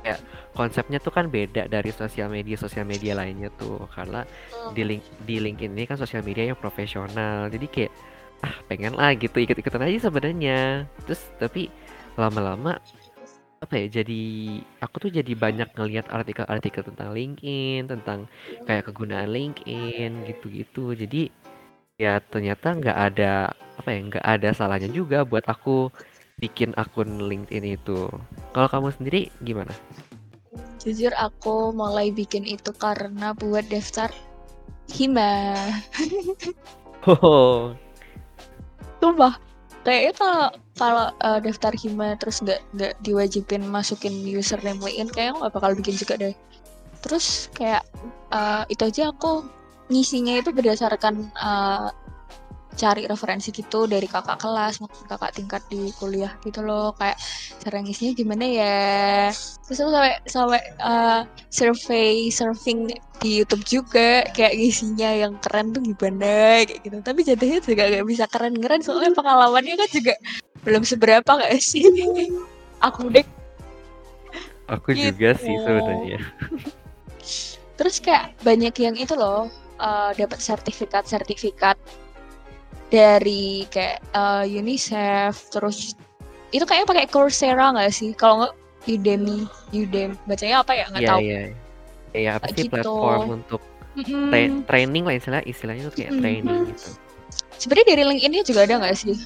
Kayak 0.02 0.20
konsepnya 0.52 0.98
tuh 0.98 1.14
kan 1.14 1.30
beda 1.30 1.70
dari 1.70 1.90
sosial 1.94 2.28
media 2.28 2.58
sosial 2.58 2.84
media 2.84 3.14
lainnya 3.14 3.48
tuh 3.54 3.86
karena 3.94 4.26
di 4.74 4.82
link 4.82 5.02
di 5.22 5.38
LinkedIn 5.38 5.72
ini 5.78 5.86
kan 5.86 5.98
sosial 5.98 6.26
media 6.26 6.50
yang 6.50 6.58
profesional. 6.58 7.46
Jadi 7.48 7.66
kayak 7.70 7.92
ah 8.42 8.54
pengen 8.66 8.98
lah 8.98 9.14
gitu 9.14 9.38
ikut-ikutan 9.38 9.86
aja 9.86 10.10
sebenarnya. 10.10 10.90
Terus 11.06 11.22
tapi 11.38 11.70
lama-lama 12.18 12.76
apa 13.62 13.78
ya 13.78 14.02
jadi 14.02 14.22
aku 14.82 15.06
tuh 15.06 15.10
jadi 15.14 15.38
banyak 15.38 15.70
ngelihat 15.78 16.10
artikel-artikel 16.10 16.82
tentang 16.82 17.14
LinkedIn 17.14 17.86
tentang 17.86 18.26
kayak 18.66 18.90
kegunaan 18.90 19.30
LinkedIn 19.30 20.26
gitu-gitu 20.26 20.98
jadi 20.98 21.30
ya 21.94 22.18
ternyata 22.18 22.74
nggak 22.74 22.98
ada 22.98 23.54
apa 23.78 23.88
ya 23.94 24.00
nggak 24.02 24.26
ada 24.26 24.48
salahnya 24.50 24.90
juga 24.90 25.22
buat 25.22 25.46
aku 25.46 25.94
bikin 26.38 26.72
akun 26.76 27.28
LinkedIn 27.28 27.76
itu. 27.76 28.08
Kalau 28.52 28.68
kamu 28.70 28.88
sendiri 28.94 29.28
gimana? 29.44 29.72
jujur 30.82 31.14
aku 31.14 31.70
mulai 31.70 32.10
bikin 32.10 32.42
itu 32.42 32.74
karena 32.74 33.32
buat 33.38 33.64
daftar 33.70 34.10
hima. 34.90 35.54
Oh, 37.02 37.74
sumpah 39.02 39.34
kayaknya 39.82 40.14
kalau 40.14 40.46
kalau 40.78 41.06
eh, 41.18 41.38
daftar 41.42 41.74
hima 41.74 42.14
terus 42.14 42.38
nggak 42.38 42.62
nggak 42.78 42.94
diwajibin 43.02 43.66
masukin 43.66 44.22
username 44.22 44.78
LinkedIn 44.78 45.10
kayaknya 45.10 45.34
nggak 45.42 45.54
bakal 45.54 45.74
bikin 45.74 45.98
juga 45.98 46.14
deh. 46.14 46.34
Terus 47.02 47.50
kayak 47.58 47.82
eh, 48.30 48.62
itu 48.70 48.82
aja 48.86 49.10
aku 49.10 49.42
ngisinya 49.90 50.38
itu 50.38 50.54
berdasarkan 50.54 51.26
eh, 51.34 51.88
cari 52.72 53.04
referensi 53.04 53.52
gitu 53.52 53.84
dari 53.84 54.08
kakak 54.08 54.40
kelas 54.40 54.80
maupun 54.80 55.04
kakak 55.04 55.32
tingkat 55.36 55.62
di 55.68 55.92
kuliah 55.96 56.32
gitu 56.40 56.64
loh. 56.64 56.96
Kayak 56.96 57.20
cara 57.60 57.78
ngisinya 57.80 58.12
gimana 58.16 58.44
ya? 58.48 58.80
Terus 59.68 59.78
aku 59.80 59.90
sampai 59.92 60.12
sampai 60.26 60.60
eh, 60.80 61.20
survei 61.48 62.32
surfing 62.32 62.90
di 63.20 63.30
YouTube 63.38 63.64
juga. 63.64 64.24
Kayak 64.32 64.56
ngisinya 64.56 65.10
yang 65.14 65.32
keren 65.38 65.70
tuh 65.70 65.84
gimana 65.84 66.64
kayak 66.64 66.80
gitu. 66.80 66.96
Tapi 67.00 67.20
jadinya 67.22 67.58
juga 67.60 67.82
gak 67.92 68.06
bisa 68.08 68.24
keren-keren 68.26 68.80
soalnya 68.80 69.12
pengalamannya 69.20 69.74
kan 69.76 69.88
juga 69.92 70.14
belum 70.64 70.82
seberapa 70.82 71.28
gak 71.28 71.60
sih? 71.60 71.84
Aku 72.88 73.12
deh. 73.12 73.24
Aku 74.66 74.96
juga 74.96 75.36
sih 75.36 75.52
Gitu. 75.52 75.62
sebenarnya. 75.62 76.18
terus 77.72 77.98
kayak 77.98 78.36
banyak 78.40 78.74
yang 78.78 78.94
itu 78.94 79.12
loh 79.12 79.50
eh, 79.76 80.10
dapat 80.14 80.38
sertifikat-sertifikat 80.38 81.74
dari 82.92 83.64
kayak 83.72 84.04
eh, 84.12 84.44
UNICEF 84.60 85.48
terus 85.48 85.96
itu 86.52 86.62
kayaknya 86.68 86.88
pakai 86.92 87.06
Coursera 87.08 87.72
nggak 87.72 87.88
sih 87.88 88.12
kalau 88.12 88.44
nggak 88.44 88.54
Udemy 88.92 89.48
Udemy 89.72 90.14
bacanya 90.28 90.60
apa 90.60 90.72
ya 90.76 90.84
nggak 90.92 91.02
Iya 91.02 91.08
tahu 91.08 91.20
iya. 91.24 91.40
Iya 92.12 92.30
apa 92.36 92.46
sih 92.52 92.68
gitu. 92.68 92.72
platform 92.76 93.40
untuk 93.40 93.60
tra- 94.28 94.54
training 94.68 95.08
lah 95.08 95.16
istilah 95.16 95.40
istilahnya 95.48 95.88
tuh 95.88 95.94
kayak 95.96 96.12
Mm-mm. 96.12 96.20
training 96.20 96.58
gitu. 96.68 96.88
sebenarnya 97.56 97.86
dari 97.96 98.02
LinkedIn 98.04 98.44
juga 98.44 98.60
ada 98.68 98.74
nggak 98.84 98.96
sih 99.00 99.16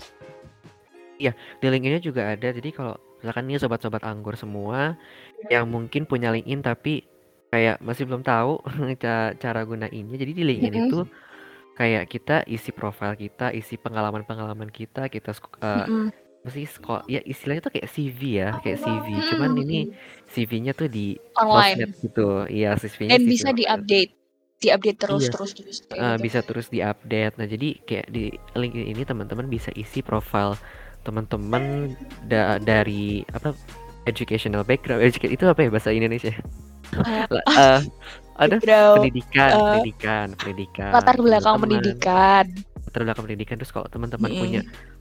Di 1.59 1.67
LinkedIn 1.67 2.05
juga 2.05 2.37
ada. 2.37 2.49
Jadi 2.53 2.71
kalau 2.71 2.95
misalkan 3.19 3.49
nih 3.49 3.59
sobat-sobat 3.59 4.05
anggur 4.05 4.37
semua 4.37 4.95
yang 5.49 5.67
mungkin 5.67 6.05
punya 6.05 6.29
LinkedIn 6.31 6.61
tapi 6.63 7.03
kayak 7.49 7.81
masih 7.81 8.05
belum 8.05 8.21
tahu 8.23 8.61
ca- 9.03 9.35
cara 9.41 9.61
gunainnya. 9.65 10.17
Jadi 10.21 10.33
di 10.37 10.45
LinkedIn 10.45 10.75
Mm-mm. 10.77 10.89
itu 10.93 10.99
kayak 11.77 12.09
kita 12.09 12.43
isi 12.49 12.73
profil 12.73 13.13
kita, 13.15 13.53
isi 13.53 13.77
pengalaman-pengalaman 13.77 14.73
kita, 14.73 15.07
kita 15.07 15.31
sku- 15.31 15.61
eh, 15.61 15.85
Mm-mm. 15.85 16.09
mesti 16.41 16.63
sekolah 16.65 17.05
ya 17.05 17.21
istilahnya 17.21 17.63
tuh 17.63 17.73
kayak 17.75 17.89
CV 17.91 18.21
ya, 18.41 18.49
kayak 18.65 18.79
CV. 18.81 19.07
Cuman 19.35 19.51
ini 19.59 19.93
CV-nya 20.31 20.73
tuh 20.73 20.89
di 20.89 21.15
online 21.37 21.93
gitu. 22.01 22.49
Iya, 22.49 22.79
CV-nya 22.79 23.13
dan 23.13 23.21
CV 23.23 23.29
bisa 23.29 23.49
diupdate 23.53 24.13
diupdate 24.57 24.99
terus 24.99 25.23
Iya. 25.29 25.33
terus 25.37 25.51
terus 25.53 25.77
kayak 25.85 26.01
gitu. 26.01 26.23
bisa 26.25 26.39
terus 26.41 26.67
diupdate. 26.73 27.35
Nah, 27.37 27.47
jadi 27.47 27.69
kayak 27.85 28.07
di 28.09 28.25
LinkedIn 28.57 28.89
ini 28.97 29.03
teman-teman 29.05 29.47
bisa 29.47 29.69
isi 29.77 30.01
profil 30.01 30.57
teman-teman 31.05 31.93
da- 32.25 32.57
dari 32.57 33.21
apa 33.31 33.53
educational 34.07 34.65
background. 34.65 35.03
Itu 35.05 35.45
apa 35.45 35.61
ya 35.61 35.69
bahasa 35.69 35.93
Indonesia? 35.93 36.33
La- 37.35 37.45
eh, 37.45 37.81
ada 38.45 38.57
background, 38.61 38.95
pendidikan, 38.95 39.55
eh, 39.55 39.61
pendidikan, 39.65 40.27
pendidikan. 40.41 40.95
latar 40.95 41.17
belakang 41.25 41.57
teman-teman. 41.57 41.63
pendidikan 41.63 42.47
latar 42.87 43.01
belakang 43.07 43.25
pendidikan 43.29 43.57
terus 43.61 43.73
kalau 43.75 43.89
teman-teman 43.91 44.33
Mm-mm. 44.33 44.41
punya 44.41 44.61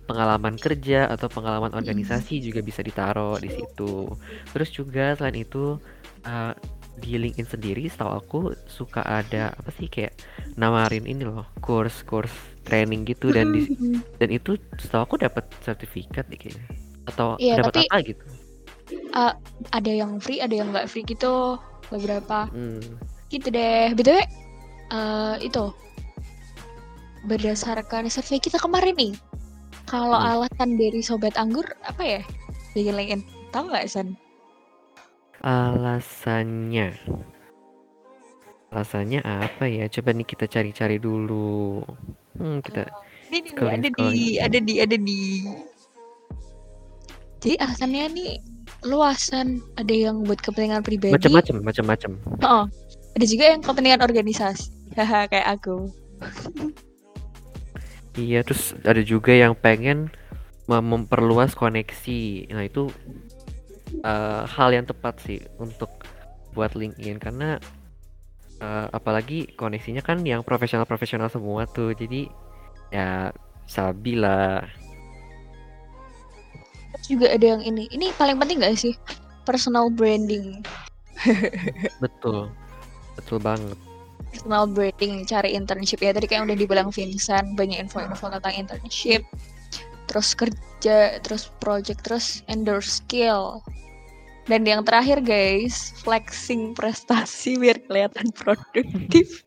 pengalaman 0.09 0.55
kerja 0.61 1.09
atau 1.09 1.27
pengalaman 1.31 1.73
organisasi 1.73 2.33
juga 2.45 2.61
bisa 2.61 2.81
ditaruh 2.85 3.37
di 3.41 3.49
situ. 3.49 4.05
Terus 4.53 4.69
juga 4.73 5.17
selain 5.17 5.37
itu 5.45 5.81
uh, 6.25 6.53
di 6.95 7.19
LinkedIn 7.19 7.47
sendiri 7.49 7.83
setahu 7.91 8.11
aku 8.21 8.39
suka 8.69 9.01
ada 9.03 9.51
apa 9.59 9.69
sih 9.75 9.87
kayak 9.91 10.15
nawarin 10.55 11.03
ini 11.09 11.27
loh 11.27 11.43
kurs-kurs 11.59 12.31
training 12.67 13.03
gitu 13.09 13.35
dan 13.35 13.51
di 13.51 13.67
dan 14.19 14.29
itu 14.31 14.55
setahu 14.79 15.01
aku 15.07 15.15
dapat 15.25 15.43
sertifikat 15.65 16.25
deh 16.31 16.39
kayaknya 16.39 16.65
atau 17.09 17.27
Iya, 17.41 17.53
dapat 17.53 17.73
tapi 17.73 17.81
apa 17.83 17.97
gitu. 18.07 18.25
ada 19.71 19.91
yang 19.91 20.17
free, 20.21 20.39
ada 20.41 20.53
yang 20.55 20.69
nggak 20.73 20.87
free 20.91 21.05
gitu 21.05 21.57
beberapa. 21.91 22.49
Hmm. 22.49 22.81
Gitu 23.29 23.47
deh. 23.49 23.91
BTW 23.93 24.19
eh, 24.85 25.35
itu 25.41 25.65
berdasarkan 27.25 28.05
survei 28.07 28.37
kita 28.37 28.61
kemarin 28.61 28.93
nih. 28.95 29.13
Kalau 29.85 30.17
Hmm. 30.17 30.45
alasan 30.45 30.77
dari 30.77 31.01
sobat 31.01 31.37
anggur 31.37 31.65
apa 31.85 32.01
ya? 32.01 32.21
Bikin 32.73 32.93
LinkedIn. 32.93 33.21
Tahu 33.49 33.69
nggak 33.69 33.87
San? 33.87 34.13
Alasannya 35.41 36.97
Alasannya 38.73 39.21
apa 39.23 39.69
ya? 39.69 39.85
Coba 39.87 40.11
nih 40.11 40.27
kita 40.27 40.45
cari-cari 40.49 40.97
dulu. 40.99 41.79
Hmm, 42.35 42.59
kita 42.59 42.89
Ini 43.31 43.37
nih, 43.41 43.51
Scrolling, 43.55 43.79
ada 43.79 43.89
di, 43.89 44.09
ada 44.37 44.59
di, 44.59 44.73
ada 44.83 44.97
di. 44.99 45.19
Jadi 47.39 47.55
alasannya 47.61 48.03
nih 48.11 48.31
luasan. 48.83 49.63
Ada 49.79 49.93
yang 49.93 50.25
buat 50.27 50.43
kepentingan 50.43 50.83
pribadi. 50.83 51.13
macam-macam, 51.15 51.55
macam-macam. 51.63 52.11
Oh, 52.43 52.63
ada 53.15 53.25
juga 53.25 53.43
yang 53.55 53.61
kepentingan 53.63 54.03
organisasi. 54.03 54.67
Haha, 54.99 55.25
kayak 55.31 55.47
aku. 55.59 55.87
Iya, 58.15 58.43
terus 58.43 58.75
ada 58.83 58.99
juga 59.03 59.31
yang 59.31 59.55
pengen 59.55 60.11
mem- 60.67 60.87
memperluas 60.87 61.55
koneksi. 61.55 62.51
Nah, 62.51 62.63
itu 62.67 62.91
eh, 64.03 64.41
hal 64.43 64.69
yang 64.75 64.85
tepat 64.87 65.19
sih 65.23 65.39
untuk 65.59 65.91
buat 66.55 66.75
LinkedIn 66.75 67.19
karena 67.19 67.59
eh, 68.59 68.87
apalagi 68.91 69.51
koneksinya 69.55 70.03
kan 70.03 70.23
yang 70.23 70.43
profesional-profesional 70.43 71.31
semua 71.31 71.67
tuh. 71.71 71.95
Jadi 71.95 72.27
ya 72.91 73.31
sabi 73.67 74.19
lah. 74.19 74.63
Terus 76.95 77.07
juga 77.07 77.27
ada 77.31 77.45
yang 77.55 77.63
ini. 77.63 77.87
Ini 77.91 78.15
paling 78.15 78.39
penting 78.39 78.63
gak 78.63 78.79
sih? 78.79 78.95
Personal 79.43 79.91
branding. 79.91 80.63
Betul. 82.03 82.51
Betul 83.15 83.39
banget. 83.41 83.77
Personal 84.31 84.67
branding, 84.67 85.23
cari 85.23 85.55
internship 85.55 86.03
ya. 86.03 86.11
Tadi 86.11 86.27
kayak 86.27 86.51
udah 86.51 86.57
dibilang 86.59 86.89
Vincent, 86.91 87.55
banyak 87.55 87.79
info-info 87.79 88.27
tentang 88.27 88.53
internship. 88.55 89.23
Terus 90.11 90.35
kerja, 90.35 91.17
terus 91.23 91.49
project, 91.63 92.03
terus 92.03 92.43
endorse 92.51 92.99
skill. 92.99 93.63
Dan 94.45 94.61
yang 94.67 94.85
terakhir 94.85 95.25
guys, 95.25 95.95
flexing 96.05 96.77
prestasi 96.77 97.57
biar 97.57 97.81
kelihatan 97.87 98.29
produktif. 98.35 99.41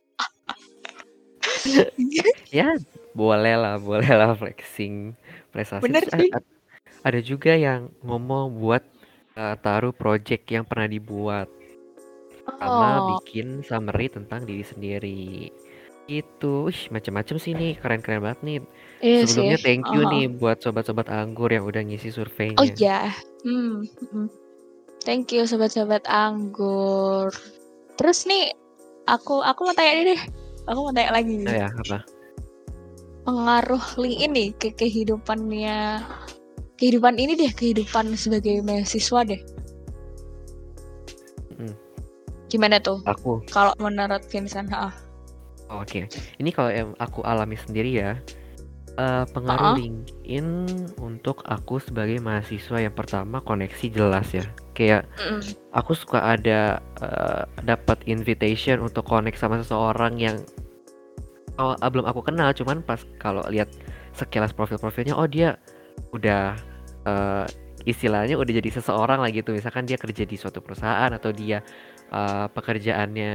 Ya, 2.55 2.79
boleh 3.13 3.57
lah, 3.59 3.77
boleh 3.83 4.09
lah 4.09 4.33
flexing 4.33 5.13
prestasi. 5.51 5.83
Bener 5.85 6.07
sih. 6.07 6.31
ada, 6.31 6.41
ada 7.03 7.21
juga 7.21 7.53
yang 7.53 7.91
ngomong 8.01 8.57
buat 8.57 8.81
eh, 9.37 9.57
taruh 9.59 9.93
project 9.93 10.49
yang 10.49 10.65
pernah 10.65 10.87
dibuat 10.87 11.51
sama 12.57 12.89
Oh, 12.97 13.21
bikin 13.21 13.61
summary 13.61 14.09
tentang 14.09 14.45
diri 14.45 14.65
sendiri. 14.65 15.53
Itu, 16.09 16.73
wih, 16.73 16.89
macam-macam 16.89 17.37
sih 17.37 17.53
nih, 17.53 17.77
keren-keren 17.77 18.25
banget 18.25 18.41
nih. 18.41 18.59
iya 19.05 19.29
Sebelumnya 19.29 19.59
sih. 19.61 19.65
thank 19.65 19.85
you 19.93 20.03
Oh. 20.03 20.09
nih 20.09 20.25
buat 20.33 20.65
sobat-sobat 20.65 21.13
anggur 21.13 21.53
yang 21.53 21.69
udah 21.69 21.85
ngisi 21.85 22.09
Oh 22.09 22.25
surveinya. 22.25 22.73
iya. 22.75 23.01
Hmm. 23.45 23.85
hmm. 23.85 24.29
Thank 25.05 25.31
you 25.31 25.45
sobat-sobat 25.45 26.03
anggur. 26.09 27.29
Terus 27.97 28.25
nih 28.25 28.53
aku 29.05 29.41
aku 29.41 29.69
mau 29.69 29.77
tanya 29.77 29.93
nih 29.95 30.07
deh. 30.17 30.21
Aku 30.67 30.79
mau 30.85 30.93
tanya 30.93 31.13
lagi. 31.13 31.45
Nah 31.45 31.55
ya, 31.55 31.69
apa? 31.73 32.05
Pengaruh 33.23 33.85
LinkedIn 34.01 34.33
nih 34.33 34.49
ke 34.57 34.69
kehidupannya 34.73 36.01
kehidupan 36.79 37.19
ini 37.19 37.37
deh, 37.37 37.53
kehidupan 37.53 38.17
sebagai 38.17 38.65
mahasiswa 38.65 39.21
deh. 39.27 39.41
Mm. 42.49 42.53
Gimana 42.57 42.77
tuh 42.81 43.05
Aku. 43.05 43.45
kalau 43.53 43.77
menurut 43.77 44.25
Vincent? 44.33 44.73
Ha? 44.73 44.89
Oh, 45.69 45.85
Oke, 45.85 46.09
ini 46.41 46.49
kalau 46.49 46.73
yang 46.73 46.97
aku 46.97 47.21
alami 47.29 47.61
sendiri 47.61 47.93
ya, 47.93 48.17
eh, 48.97 49.25
pengaruh 49.37 49.77
Ha-ha. 49.77 49.79
LinkedIn 49.79 50.49
untuk 50.97 51.45
aku 51.45 51.77
sebagai 51.77 52.25
mahasiswa 52.25 52.81
yang 52.81 52.97
pertama 52.97 53.45
koneksi 53.45 53.87
jelas 53.93 54.33
ya. 54.33 54.49
Kayak 54.73 55.05
Mm-mm. 55.21 55.45
aku 55.77 55.93
suka 55.93 56.25
ada 56.25 56.81
eh, 57.05 57.43
dapat 57.69 58.01
invitation 58.09 58.81
untuk 58.81 59.05
connect 59.05 59.37
sama 59.37 59.61
seseorang 59.61 60.17
yang 60.17 60.41
awal 61.61 61.77
ah, 61.85 61.91
belum 61.93 62.09
aku 62.09 62.25
kenal, 62.25 62.49
cuman 62.57 62.81
pas 62.81 63.05
kalau 63.21 63.45
lihat 63.53 63.69
sekilas 64.17 64.57
profil-profilnya, 64.57 65.13
oh 65.13 65.29
dia 65.29 65.61
udah 66.17 66.57
eh, 67.05 67.45
istilahnya 67.85 68.41
udah 68.41 68.53
jadi 68.57 68.71
seseorang 68.73 69.21
lah 69.21 69.29
gitu. 69.29 69.53
Misalkan 69.53 69.85
dia 69.85 70.01
kerja 70.01 70.25
di 70.25 70.37
suatu 70.41 70.65
perusahaan 70.65 71.13
atau 71.13 71.29
dia 71.29 71.61
eh, 72.13 72.47
pekerjaannya 72.53 73.33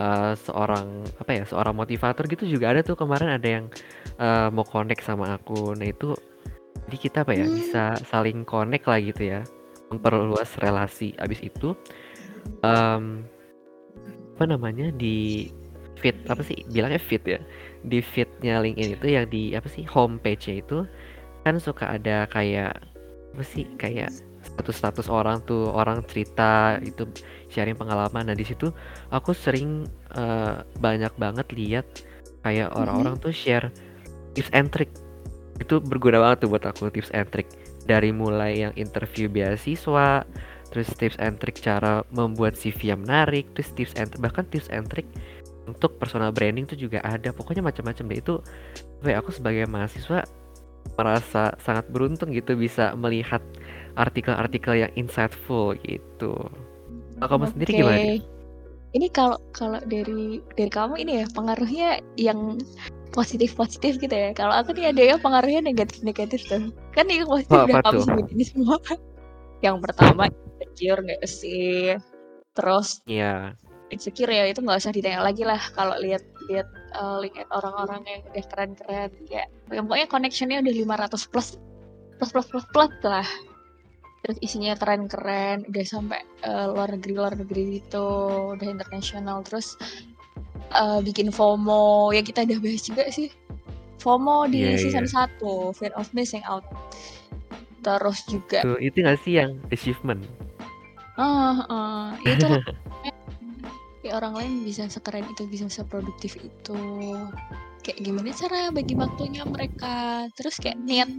eh, 0.00 0.32
seorang 0.36 1.04
apa 1.20 1.30
ya, 1.32 1.44
seorang 1.48 1.74
motivator 1.76 2.24
gitu 2.28 2.44
juga 2.48 2.72
ada 2.72 2.80
tuh 2.84 2.96
kemarin 2.98 3.36
ada 3.36 3.48
yang 3.48 3.64
eh, 4.20 4.48
mau 4.52 4.64
connect 4.64 5.04
sama 5.04 5.36
aku. 5.36 5.76
Nah 5.76 5.88
itu 5.88 6.16
jadi 6.86 6.96
kita 7.00 7.18
apa 7.26 7.32
ya 7.34 7.46
Hmm. 7.48 7.56
bisa 7.56 7.84
saling 8.06 8.46
connect 8.46 8.86
lah 8.86 9.00
gitu 9.00 9.22
ya, 9.22 9.40
memperluas 9.90 10.54
relasi. 10.62 11.16
Abis 11.18 11.40
itu 11.42 11.74
em, 12.62 13.24
apa 14.36 14.44
namanya 14.44 14.92
di 14.92 15.48
feed 15.96 16.14
apa 16.28 16.44
sih 16.44 16.60
bilangnya 16.68 17.00
feed 17.00 17.24
ya 17.24 17.40
di 17.88 18.04
feednya 18.04 18.60
LinkedIn 18.60 19.00
itu 19.00 19.08
yang 19.08 19.26
di 19.32 19.56
apa 19.56 19.64
sih 19.66 19.88
homepage-nya 19.88 20.60
itu 20.60 20.84
kan 21.42 21.56
suka 21.56 21.96
ada 21.96 22.28
kayak 22.28 22.76
apa 23.32 23.42
sih 23.42 23.64
kayak 23.80 24.12
status-status 24.56 25.12
orang 25.12 25.44
tuh 25.44 25.68
orang 25.68 26.00
cerita 26.08 26.80
itu 26.80 27.04
sharing 27.52 27.76
pengalaman. 27.76 28.32
Nah 28.32 28.36
di 28.36 28.48
situ 28.48 28.72
aku 29.12 29.36
sering 29.36 29.84
eh, 30.16 30.64
banyak 30.80 31.12
banget 31.20 31.46
lihat 31.52 31.86
kayak 32.40 32.72
orang-orang 32.72 33.20
tuh 33.20 33.36
share 33.36 33.68
tips 34.32 34.48
and 34.56 34.72
trick. 34.72 34.88
Itu 35.60 35.84
berguna 35.84 36.24
banget 36.24 36.48
tuh 36.48 36.56
buat 36.56 36.64
aku 36.64 36.88
tips 36.88 37.12
and 37.12 37.28
trick. 37.28 37.46
Dari 37.84 38.10
mulai 38.10 38.64
yang 38.64 38.72
interview 38.80 39.28
beasiswa 39.28 40.24
terus 40.72 40.88
tips 40.98 41.20
and 41.20 41.36
trick 41.38 41.60
cara 41.60 42.02
membuat 42.10 42.58
CV 42.58 42.96
yang 42.96 43.04
menarik 43.04 43.46
terus 43.54 43.70
tips 43.76 43.94
and 43.94 44.10
bahkan 44.18 44.42
tips 44.50 44.66
and 44.72 44.88
trick 44.90 45.06
untuk 45.68 45.94
personal 46.00 46.32
branding 46.32 46.64
tuh 46.64 46.80
juga 46.80 47.04
ada. 47.04 47.30
Pokoknya 47.30 47.60
macam-macam 47.60 48.04
deh. 48.08 48.18
Itu 48.24 48.34
ya, 49.04 49.20
aku 49.20 49.30
sebagai 49.36 49.68
mahasiswa 49.68 50.24
merasa 50.94 51.50
sangat 51.66 51.90
beruntung 51.90 52.30
gitu 52.30 52.54
bisa 52.54 52.94
melihat 52.94 53.42
artikel-artikel 53.96 54.86
yang 54.86 54.92
insightful 54.94 55.72
gitu 55.84 56.36
kalau 57.16 57.28
kamu 57.32 57.44
sendiri 57.52 57.70
Oke. 57.72 57.78
gimana 57.80 57.96
nih? 57.96 58.20
Ini 58.96 59.06
kalau 59.12 59.38
kalau 59.52 59.80
dari 59.84 60.40
dari 60.56 60.70
kamu 60.72 60.94
ini 61.00 61.12
ya 61.24 61.26
pengaruhnya 61.32 62.00
yang 62.16 62.60
positif 63.12 63.56
positif 63.56 63.96
gitu 64.00 64.12
ya. 64.12 64.32
Kalau 64.36 64.52
aku 64.52 64.76
nih 64.76 64.92
ada 64.92 65.02
yang 65.16 65.20
pengaruhnya 65.20 65.64
negatif 65.64 66.04
negatif 66.04 66.44
tuh. 66.48 66.72
Kan 66.92 67.08
yang 67.08 67.28
positif 67.28 67.56
Oh, 67.56 67.64
udah 67.64 67.80
kamu 67.84 68.00
sebutin 68.04 68.40
semua. 68.44 68.76
yang 69.64 69.80
pertama 69.80 70.28
insecure 70.28 71.00
nggak 71.00 71.24
sih? 71.24 71.96
Terus 72.56 73.00
Iya 73.08 73.56
insecure 73.86 74.34
ya 74.34 74.50
itu 74.50 74.58
nggak 74.58 74.82
usah 74.82 74.90
ditanya 74.90 75.22
lagi 75.22 75.46
lah 75.46 75.62
kalau 75.70 75.94
lihat 76.02 76.22
lihat 76.50 76.66
eh, 76.74 77.16
lihat 77.22 77.46
orang-orang 77.54 78.02
yang 78.02 78.20
udah 78.34 78.44
keren-keren 78.50 79.10
ya 79.30 79.46
pokoknya 79.70 80.06
connectionnya 80.10 80.58
udah 80.58 80.74
500 81.06 81.30
plus 81.30 81.48
plus 82.18 82.30
plus 82.34 82.46
plus 82.50 82.66
plus 82.74 82.92
lah 83.06 83.26
terus 84.26 84.42
isinya 84.42 84.74
keren-keren 84.74 85.62
udah 85.70 85.84
sampai 85.86 86.18
eh, 86.42 86.66
luar 86.66 86.98
negeri 86.98 87.12
luar 87.14 87.32
negeri 87.38 87.78
gitu 87.78 88.06
udah 88.58 88.66
internasional. 88.66 89.46
Terus 89.46 89.78
eh, 90.74 90.98
bikin 90.98 91.30
FOMO 91.30 92.10
ya 92.10 92.26
kita 92.26 92.42
udah 92.42 92.58
bahas 92.58 92.82
juga 92.82 93.06
sih. 93.14 93.30
FOMO 94.02 94.50
di 94.50 94.66
Iya, 94.66 94.82
season 94.82 95.06
iya. 95.06 95.30
1 95.30 95.78
Fear 95.78 95.94
of 95.94 96.10
Missing 96.10 96.42
Out. 96.42 96.66
Terus 97.86 98.18
juga 98.26 98.66
tuh 98.66 98.82
itu 98.82 98.98
nggak 98.98 99.18
sih 99.22 99.38
yang 99.38 99.62
achievement? 99.70 100.26
Ah 101.14 101.62
ah, 101.70 102.06
itu 102.26 102.50
lah. 102.50 102.58
kayak 104.02 104.14
orang 104.18 104.34
lain 104.42 104.52
bisa 104.66 104.90
sekeren 104.90 105.22
itu 105.22 105.46
bisa 105.46 105.70
seproduktif 105.70 106.34
itu. 106.42 106.82
Kayak 107.86 107.98
gimana 108.02 108.34
cara 108.34 108.74
bagi 108.74 108.98
waktunya 108.98 109.46
mereka. 109.46 110.26
Terus 110.34 110.58
kayak 110.58 110.82
niat 110.82 111.10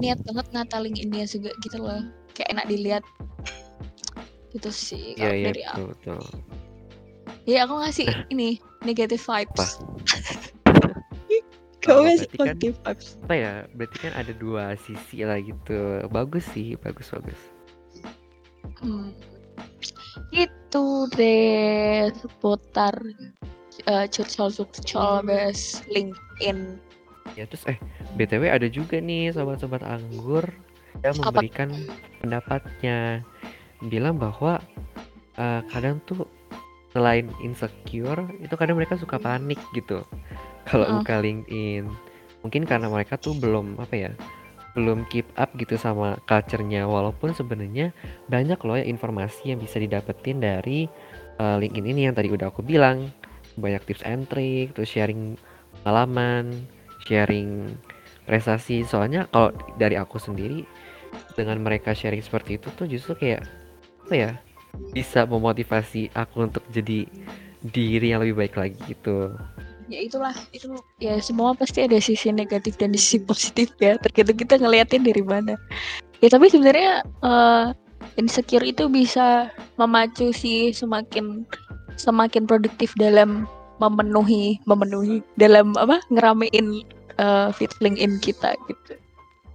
niat 0.00 0.16
banget 0.24 0.46
ngatalin 0.56 0.96
India 0.96 1.28
juga 1.28 1.52
gitu 1.60 1.76
loh 1.84 2.00
kayak 2.38 2.54
enak 2.54 2.66
dilihat 2.70 3.04
gitu 4.54 4.70
sih 4.70 5.18
iya 5.18 5.28
kalau 5.28 5.34
iya 5.34 5.46
dari 5.50 5.62
aku 5.66 5.82
betul 5.92 6.16
betul 6.16 6.22
ya 7.44 7.58
aku 7.66 7.74
ngasih 7.82 8.06
ini 8.30 8.62
negative 8.86 9.20
vibes 9.20 9.76
Kamu 11.78 11.94
Oh, 11.94 12.04
berarti 12.04 12.26
kan 12.26 12.36
positive 12.36 12.76
vibes. 12.84 13.06
apa 13.24 13.34
ya? 13.38 13.52
Berarti 13.72 13.96
kan 14.02 14.12
ada 14.18 14.32
dua 14.36 14.64
sisi 14.82 15.24
lah 15.24 15.38
gitu. 15.40 16.04
Bagus 16.10 16.44
sih, 16.52 16.74
bagus 16.84 17.08
bagus. 17.14 17.40
Hmm. 18.82 19.14
Itu 20.34 21.08
deh 21.16 22.10
seputar 22.18 22.92
uh, 23.88 24.06
curcol 24.10 24.50
curcol 24.52 25.24
bes 25.24 25.80
LinkedIn. 25.88 26.76
Ya 27.38 27.46
terus 27.46 27.64
eh 27.70 27.78
BTW 28.18 28.50
ada 28.50 28.66
juga 28.66 28.98
nih 28.98 29.30
sobat-sobat 29.32 29.80
anggur 29.86 30.44
Apa? 31.02 31.14
memberikan 31.30 31.70
pendapatnya 32.18 33.22
bilang 33.86 34.18
bahwa 34.18 34.58
eh, 35.38 35.62
kadang 35.70 36.02
tuh 36.04 36.26
selain 36.90 37.28
insecure 37.44 38.26
itu 38.42 38.54
kadang 38.58 38.80
mereka 38.80 38.98
suka 38.98 39.20
panik 39.20 39.60
gitu 39.76 40.02
kalau 40.66 40.84
Heeh. 40.88 40.96
buka 41.00 41.14
LinkedIn 41.20 41.84
mungkin 42.42 42.62
karena 42.64 42.88
mereka 42.90 43.18
tuh 43.20 43.36
belum 43.36 43.78
apa 43.78 43.94
ya 43.94 44.12
belum 44.76 45.08
keep 45.10 45.26
up 45.34 45.50
gitu 45.58 45.74
sama 45.74 46.20
culture-nya 46.30 46.86
walaupun 46.86 47.34
sebenarnya 47.34 47.90
banyak 48.30 48.58
loh 48.62 48.78
ya 48.78 48.86
informasi 48.86 49.54
yang 49.54 49.58
bisa 49.58 49.82
didapetin 49.82 50.38
dari 50.38 50.86
eh, 51.38 51.56
LinkedIn 51.58 51.86
ini 51.86 52.00
yang 52.10 52.14
tadi 52.14 52.30
udah 52.30 52.50
aku 52.50 52.62
bilang 52.62 53.10
banyak 53.58 53.82
tips 53.90 54.06
and 54.06 54.30
trick 54.30 54.70
terus 54.74 54.90
sharing 54.90 55.34
pengalaman 55.82 56.66
sharing 57.06 57.74
prestasi. 58.28 58.84
Soalnya 58.84 59.24
kalau 59.32 59.50
dari 59.80 59.96
aku 59.96 60.20
sendiri 60.20 60.68
dengan 61.34 61.64
mereka 61.64 61.96
sharing 61.96 62.20
seperti 62.20 62.60
itu 62.60 62.68
tuh 62.76 62.84
justru 62.84 63.16
kayak 63.16 63.48
apa 64.04 64.14
ya 64.14 64.30
bisa 64.92 65.24
memotivasi 65.24 66.12
aku 66.12 66.52
untuk 66.52 66.62
jadi 66.70 67.08
diri 67.72 68.12
yang 68.12 68.20
lebih 68.22 68.36
baik 68.44 68.54
lagi 68.60 68.78
gitu. 68.86 69.32
Ya 69.88 70.04
itulah 70.04 70.36
itu 70.52 70.68
ya 71.00 71.16
semua 71.24 71.56
pasti 71.56 71.88
ada 71.88 71.96
sisi 71.96 72.28
negatif 72.28 72.76
dan 72.76 72.92
sisi 72.92 73.18
positif 73.24 73.72
ya. 73.80 73.96
Tergantung 73.96 74.36
kita 74.36 74.60
ngeliatin 74.60 75.02
dari 75.02 75.24
mana. 75.24 75.56
Ya 76.20 76.28
tapi 76.28 76.52
sebenarnya 76.52 77.02
eh, 77.24 77.66
insecure 78.20 78.66
itu 78.68 78.86
bisa 78.92 79.48
memacu 79.80 80.30
sih 80.36 80.76
semakin 80.76 81.48
semakin 81.98 82.44
produktif 82.46 82.92
dalam 83.00 83.48
memenuhi 83.78 84.58
memenuhi 84.66 85.22
dalam 85.38 85.72
apa 85.78 86.02
ngeramein 86.10 86.82
eh, 87.18 87.48
feed 87.54 87.72
LinkedIn 87.82 88.22
kita 88.22 88.54
gitu. 88.70 88.94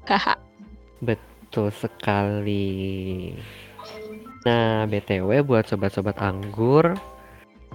Haha. 0.04 0.36
betul 1.04 1.71
sekali 1.71 3.32
nah 4.43 4.84
btw 4.84 5.39
buat 5.47 5.63
sobat-sobat 5.71 6.19
anggur 6.19 6.99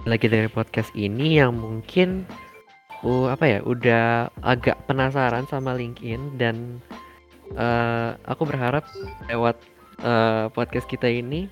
lagi 0.05 0.29
dari 0.29 0.45
podcast 0.45 0.93
ini 0.93 1.41
yang 1.41 1.57
mungkin 1.57 2.29
uh, 3.03 3.27
apa 3.33 3.45
ya 3.45 3.59
udah 3.65 4.29
agak 4.45 4.77
penasaran 4.87 5.47
sama 5.49 5.75
LinkedIn 5.75 6.39
dan 6.39 6.79
eh, 7.57 8.11
aku 8.29 8.45
berharap 8.45 8.85
lewat 9.27 9.57
eh, 10.03 10.45
podcast 10.53 10.87
kita 10.87 11.09
ini 11.09 11.49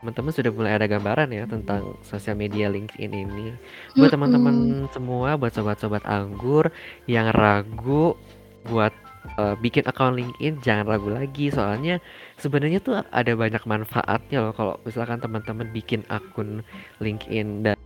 teman-teman 0.00 0.32
sudah 0.32 0.48
mulai 0.48 0.72
ada 0.80 0.88
gambaran 0.88 1.28
ya 1.28 1.44
tentang 1.44 1.92
sosial 2.00 2.32
media 2.32 2.72
LinkedIn 2.72 3.12
ini. 3.12 3.52
Buat 4.00 4.16
teman-teman 4.16 4.88
semua 4.96 5.36
buat 5.36 5.52
sobat-sobat 5.52 6.08
anggur 6.08 6.72
yang 7.04 7.28
ragu 7.36 8.16
buat 8.64 8.96
eh, 9.36 9.54
bikin 9.60 9.84
account 9.84 10.16
LinkedIn 10.16 10.64
jangan 10.64 10.88
ragu 10.88 11.12
lagi. 11.12 11.52
Soalnya 11.52 12.00
sebenarnya 12.40 12.80
tuh 12.80 13.04
ada 13.12 13.32
banyak 13.36 13.60
manfaatnya 13.68 14.40
loh 14.40 14.56
kalau 14.56 14.74
misalkan 14.88 15.20
teman-teman 15.20 15.68
bikin 15.68 16.00
akun 16.08 16.64
LinkedIn 17.04 17.68
da- 17.68 17.80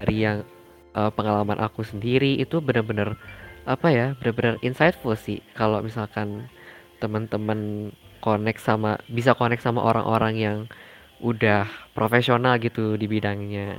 dari 0.00 0.24
yang 0.24 0.48
eh, 0.96 1.10
pengalaman 1.12 1.60
aku 1.60 1.84
sendiri 1.84 2.40
itu 2.40 2.64
benar-benar 2.64 3.12
apa 3.68 3.92
ya 3.92 4.16
benar-benar 4.16 4.56
insightful 4.64 5.12
sih. 5.12 5.44
Kalau 5.52 5.84
misalkan 5.84 6.48
teman-teman 6.96 7.92
connect 8.24 8.64
sama 8.64 8.96
bisa 9.12 9.36
connect 9.36 9.60
sama 9.60 9.84
orang-orang 9.84 10.34
yang 10.34 10.58
udah 11.18 11.66
profesional 11.94 12.56
gitu 12.62 12.94
di 12.94 13.06
bidangnya 13.10 13.78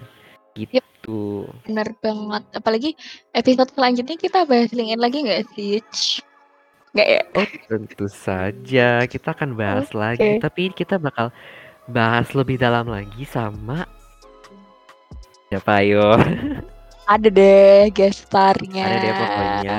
Yep. 0.60 0.72
gitu 0.76 1.48
Bener 1.64 1.88
banget. 2.04 2.44
Apalagi 2.52 2.92
episode 3.32 3.72
selanjutnya 3.72 4.18
kita 4.20 4.44
bahas 4.44 4.70
LinkedIn 4.76 5.00
lagi 5.00 5.18
nggak 5.24 5.44
sih? 5.56 5.80
Nggak 6.92 7.08
ya? 7.08 7.22
Oh, 7.38 7.48
tentu 7.70 8.06
saja 8.10 8.88
kita 9.08 9.32
akan 9.32 9.56
bahas 9.56 9.88
lagi, 9.96 10.38
Oke. 10.38 10.42
tapi 10.44 10.64
kita 10.74 11.00
bakal 11.00 11.32
bahas 11.90 12.28
lebih 12.36 12.60
dalam 12.60 12.90
lagi 12.92 13.24
sama 13.24 13.88
siapa 15.50 15.82
ayo? 15.82 16.18
Ada 17.14 17.30
deh 17.34 17.90
gestarnya. 17.90 18.86
Ada 18.86 18.98
deh 19.02 19.14
pokoknya. 19.18 19.78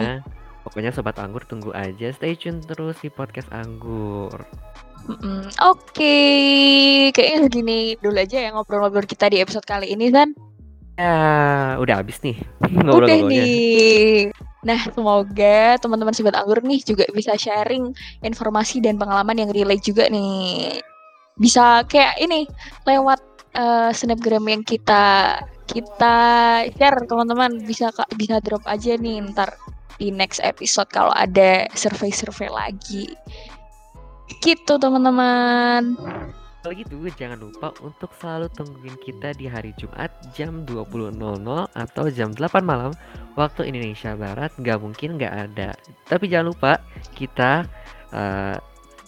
Pokoknya 0.66 0.90
sobat 0.90 1.16
anggur 1.22 1.46
tunggu 1.46 1.70
aja, 1.70 2.10
stay 2.10 2.34
tune 2.34 2.58
terus 2.62 2.98
di 2.98 3.10
podcast 3.10 3.46
anggur. 3.54 4.34
Mm-mm. 5.10 5.50
Oke, 5.66 6.16
kayaknya 7.10 7.38
segini 7.50 7.78
dulu 7.98 8.14
aja 8.14 8.38
ya 8.46 8.54
ngobrol-ngobrol 8.54 9.02
kita 9.02 9.26
di 9.26 9.42
episode 9.42 9.66
kali 9.66 9.90
ini 9.90 10.06
kan. 10.14 10.30
Ya, 10.94 11.74
udah 11.82 11.98
habis 11.98 12.22
nih 12.22 12.38
Udah 12.94 13.10
ngobrol-ngobrolnya. 13.10 13.42
nih. 13.42 14.30
Nah, 14.62 14.80
semoga 14.92 15.80
teman-teman 15.82 16.14
sobat 16.14 16.36
anggur 16.38 16.62
nih 16.62 16.84
juga 16.86 17.08
bisa 17.10 17.34
sharing 17.34 17.90
informasi 18.22 18.78
dan 18.78 19.00
pengalaman 19.02 19.34
yang 19.34 19.50
relate 19.50 19.82
juga 19.82 20.06
nih. 20.06 20.78
Bisa 21.40 21.82
kayak 21.90 22.20
ini 22.22 22.46
lewat 22.86 23.18
eh, 23.58 23.90
snapgram 23.90 24.46
yang 24.46 24.62
kita 24.62 25.40
kita 25.66 26.16
share 26.70 26.98
teman-teman 27.06 27.62
bisa 27.66 27.90
bisa 28.18 28.42
drop 28.42 28.62
aja 28.66 28.98
nih 28.98 29.22
ntar 29.30 29.54
di 30.00 30.08
next 30.08 30.40
episode 30.40 30.88
kalau 30.88 31.12
ada 31.12 31.68
survei-survei 31.76 32.48
lagi. 32.48 33.10
Gitu 34.38 34.78
teman-teman. 34.78 35.98
Kalau 36.60 36.76
gitu 36.76 37.00
jangan 37.16 37.40
lupa 37.40 37.72
untuk 37.80 38.12
selalu 38.20 38.52
tungguin 38.52 38.94
kita 39.00 39.32
di 39.32 39.48
hari 39.48 39.72
Jumat 39.80 40.12
jam 40.36 40.68
20.00 40.68 41.16
atau 41.72 42.04
jam 42.12 42.36
8 42.36 42.60
malam 42.60 42.92
waktu 43.32 43.72
Indonesia 43.72 44.12
Barat 44.12 44.52
nggak 44.60 44.78
mungkin 44.78 45.16
nggak 45.16 45.34
ada. 45.50 45.72
Tapi 46.04 46.28
jangan 46.28 46.52
lupa 46.52 46.72
kita 47.16 47.64
eh, 48.12 48.60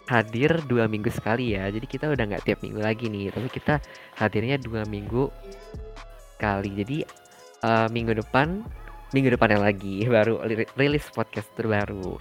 hadir 0.08 0.64
dua 0.64 0.88
minggu 0.88 1.12
sekali 1.12 1.52
ya. 1.52 1.68
Jadi 1.68 1.84
kita 1.84 2.08
udah 2.08 2.24
nggak 2.24 2.44
tiap 2.48 2.64
minggu 2.64 2.80
lagi 2.80 3.12
nih, 3.12 3.28
tapi 3.28 3.48
kita 3.52 3.84
hadirnya 4.16 4.56
dua 4.56 4.88
minggu 4.88 5.28
sekali. 6.40 6.72
Jadi 6.72 6.98
eh, 7.62 7.88
minggu 7.92 8.16
depan, 8.16 8.64
minggu 9.12 9.28
depannya 9.28 9.60
lagi 9.60 10.04
baru 10.14 10.40
li- 10.48 10.72
rilis 10.72 11.04
podcast 11.12 11.52
terbaru. 11.52 12.16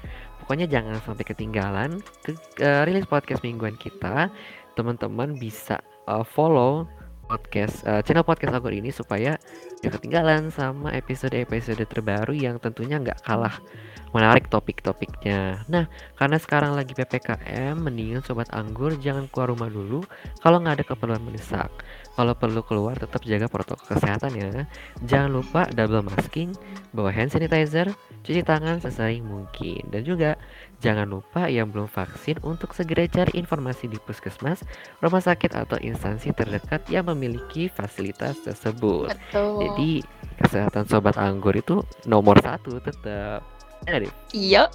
Pokoknya 0.52 0.68
jangan 0.68 1.00
sampai 1.00 1.24
ketinggalan 1.24 2.04
ke, 2.28 2.36
eh, 2.60 2.84
rilis 2.84 3.08
podcast 3.08 3.40
mingguan 3.40 3.80
kita 3.80 4.28
teman-teman 4.76 5.40
bisa 5.40 5.80
uh, 6.12 6.28
follow 6.28 6.92
podcast 7.24 7.88
uh, 7.88 8.04
channel 8.04 8.28
podcast 8.28 8.60
Anggur 8.60 8.76
ini 8.76 8.92
supaya 8.92 9.40
gak 9.80 9.96
ketinggalan 9.96 10.52
sama 10.52 10.92
episode-episode 10.92 11.80
terbaru 11.88 12.36
yang 12.36 12.60
tentunya 12.60 13.00
nggak 13.00 13.24
kalah 13.24 13.64
menarik 14.12 14.52
topik-topiknya. 14.52 15.64
Nah, 15.72 15.88
karena 16.20 16.36
sekarang 16.36 16.76
lagi 16.76 16.92
PPKM, 17.00 17.80
mendingan 17.80 18.20
sobat 18.20 18.52
anggur 18.52 19.00
jangan 19.00 19.32
keluar 19.32 19.56
rumah 19.56 19.72
dulu 19.72 20.04
kalau 20.44 20.60
nggak 20.60 20.84
ada 20.84 20.86
keperluan 20.92 21.24
mendesak. 21.24 21.72
Kalau 22.12 22.36
perlu 22.36 22.60
keluar 22.68 23.00
tetap 23.00 23.24
jaga 23.24 23.48
protokol 23.48 23.88
kesehatan 23.88 24.36
ya. 24.36 24.68
Jangan 25.08 25.32
lupa 25.32 25.64
double 25.72 26.04
masking, 26.04 26.52
bawa 26.92 27.08
hand 27.08 27.32
sanitizer, 27.32 27.88
cuci 28.22 28.42
tangan 28.46 28.78
sesering 28.82 29.26
mungkin 29.26 29.82
dan 29.90 30.02
juga 30.06 30.38
Jangan 30.82 31.06
lupa 31.06 31.46
yang 31.46 31.70
belum 31.70 31.86
vaksin 31.86 32.42
untuk 32.42 32.74
segera 32.74 33.06
cari 33.06 33.38
informasi 33.38 33.86
di 33.86 34.02
puskesmas, 34.02 34.66
rumah 34.98 35.22
sakit 35.22 35.54
atau 35.54 35.78
instansi 35.78 36.34
terdekat 36.34 36.82
yang 36.90 37.06
memiliki 37.06 37.70
fasilitas 37.70 38.42
tersebut. 38.42 39.14
Betul. 39.14 39.62
Jadi 39.62 40.02
kesehatan 40.42 40.90
sobat 40.90 41.22
anggur 41.22 41.54
itu 41.54 41.86
nomor 42.10 42.42
satu 42.42 42.82
tetap. 42.82 43.46
Ya? 43.86 44.02
Iya. 44.34 44.66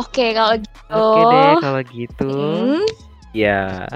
Oke, 0.00 0.32
kalau 0.32 0.56
gitu. 0.56 0.80
Oke 0.88 1.20
deh 1.28 1.52
kalau 1.60 1.80
gitu. 1.92 2.32
Hmm, 2.32 2.84
Ya. 3.32 3.88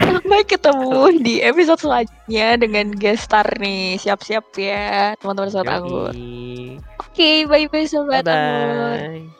sampai 0.00 0.42
ketemu 0.48 1.20
di 1.20 1.44
episode 1.44 1.80
selanjutnya 1.80 2.56
dengan 2.56 2.86
guest 2.96 3.28
star 3.28 3.46
nih. 3.60 4.00
Siap-siap 4.00 4.44
ya, 4.56 5.14
teman-teman 5.20 5.52
sobat 5.52 5.84
anggur. 5.84 6.12
Yoi. 6.16 6.80
Oke, 6.96 7.44
bye-bye 7.44 7.86
sobat 7.86 8.24
anggur. 8.24 8.96
Bye 8.96 9.28
bye. 9.28 9.39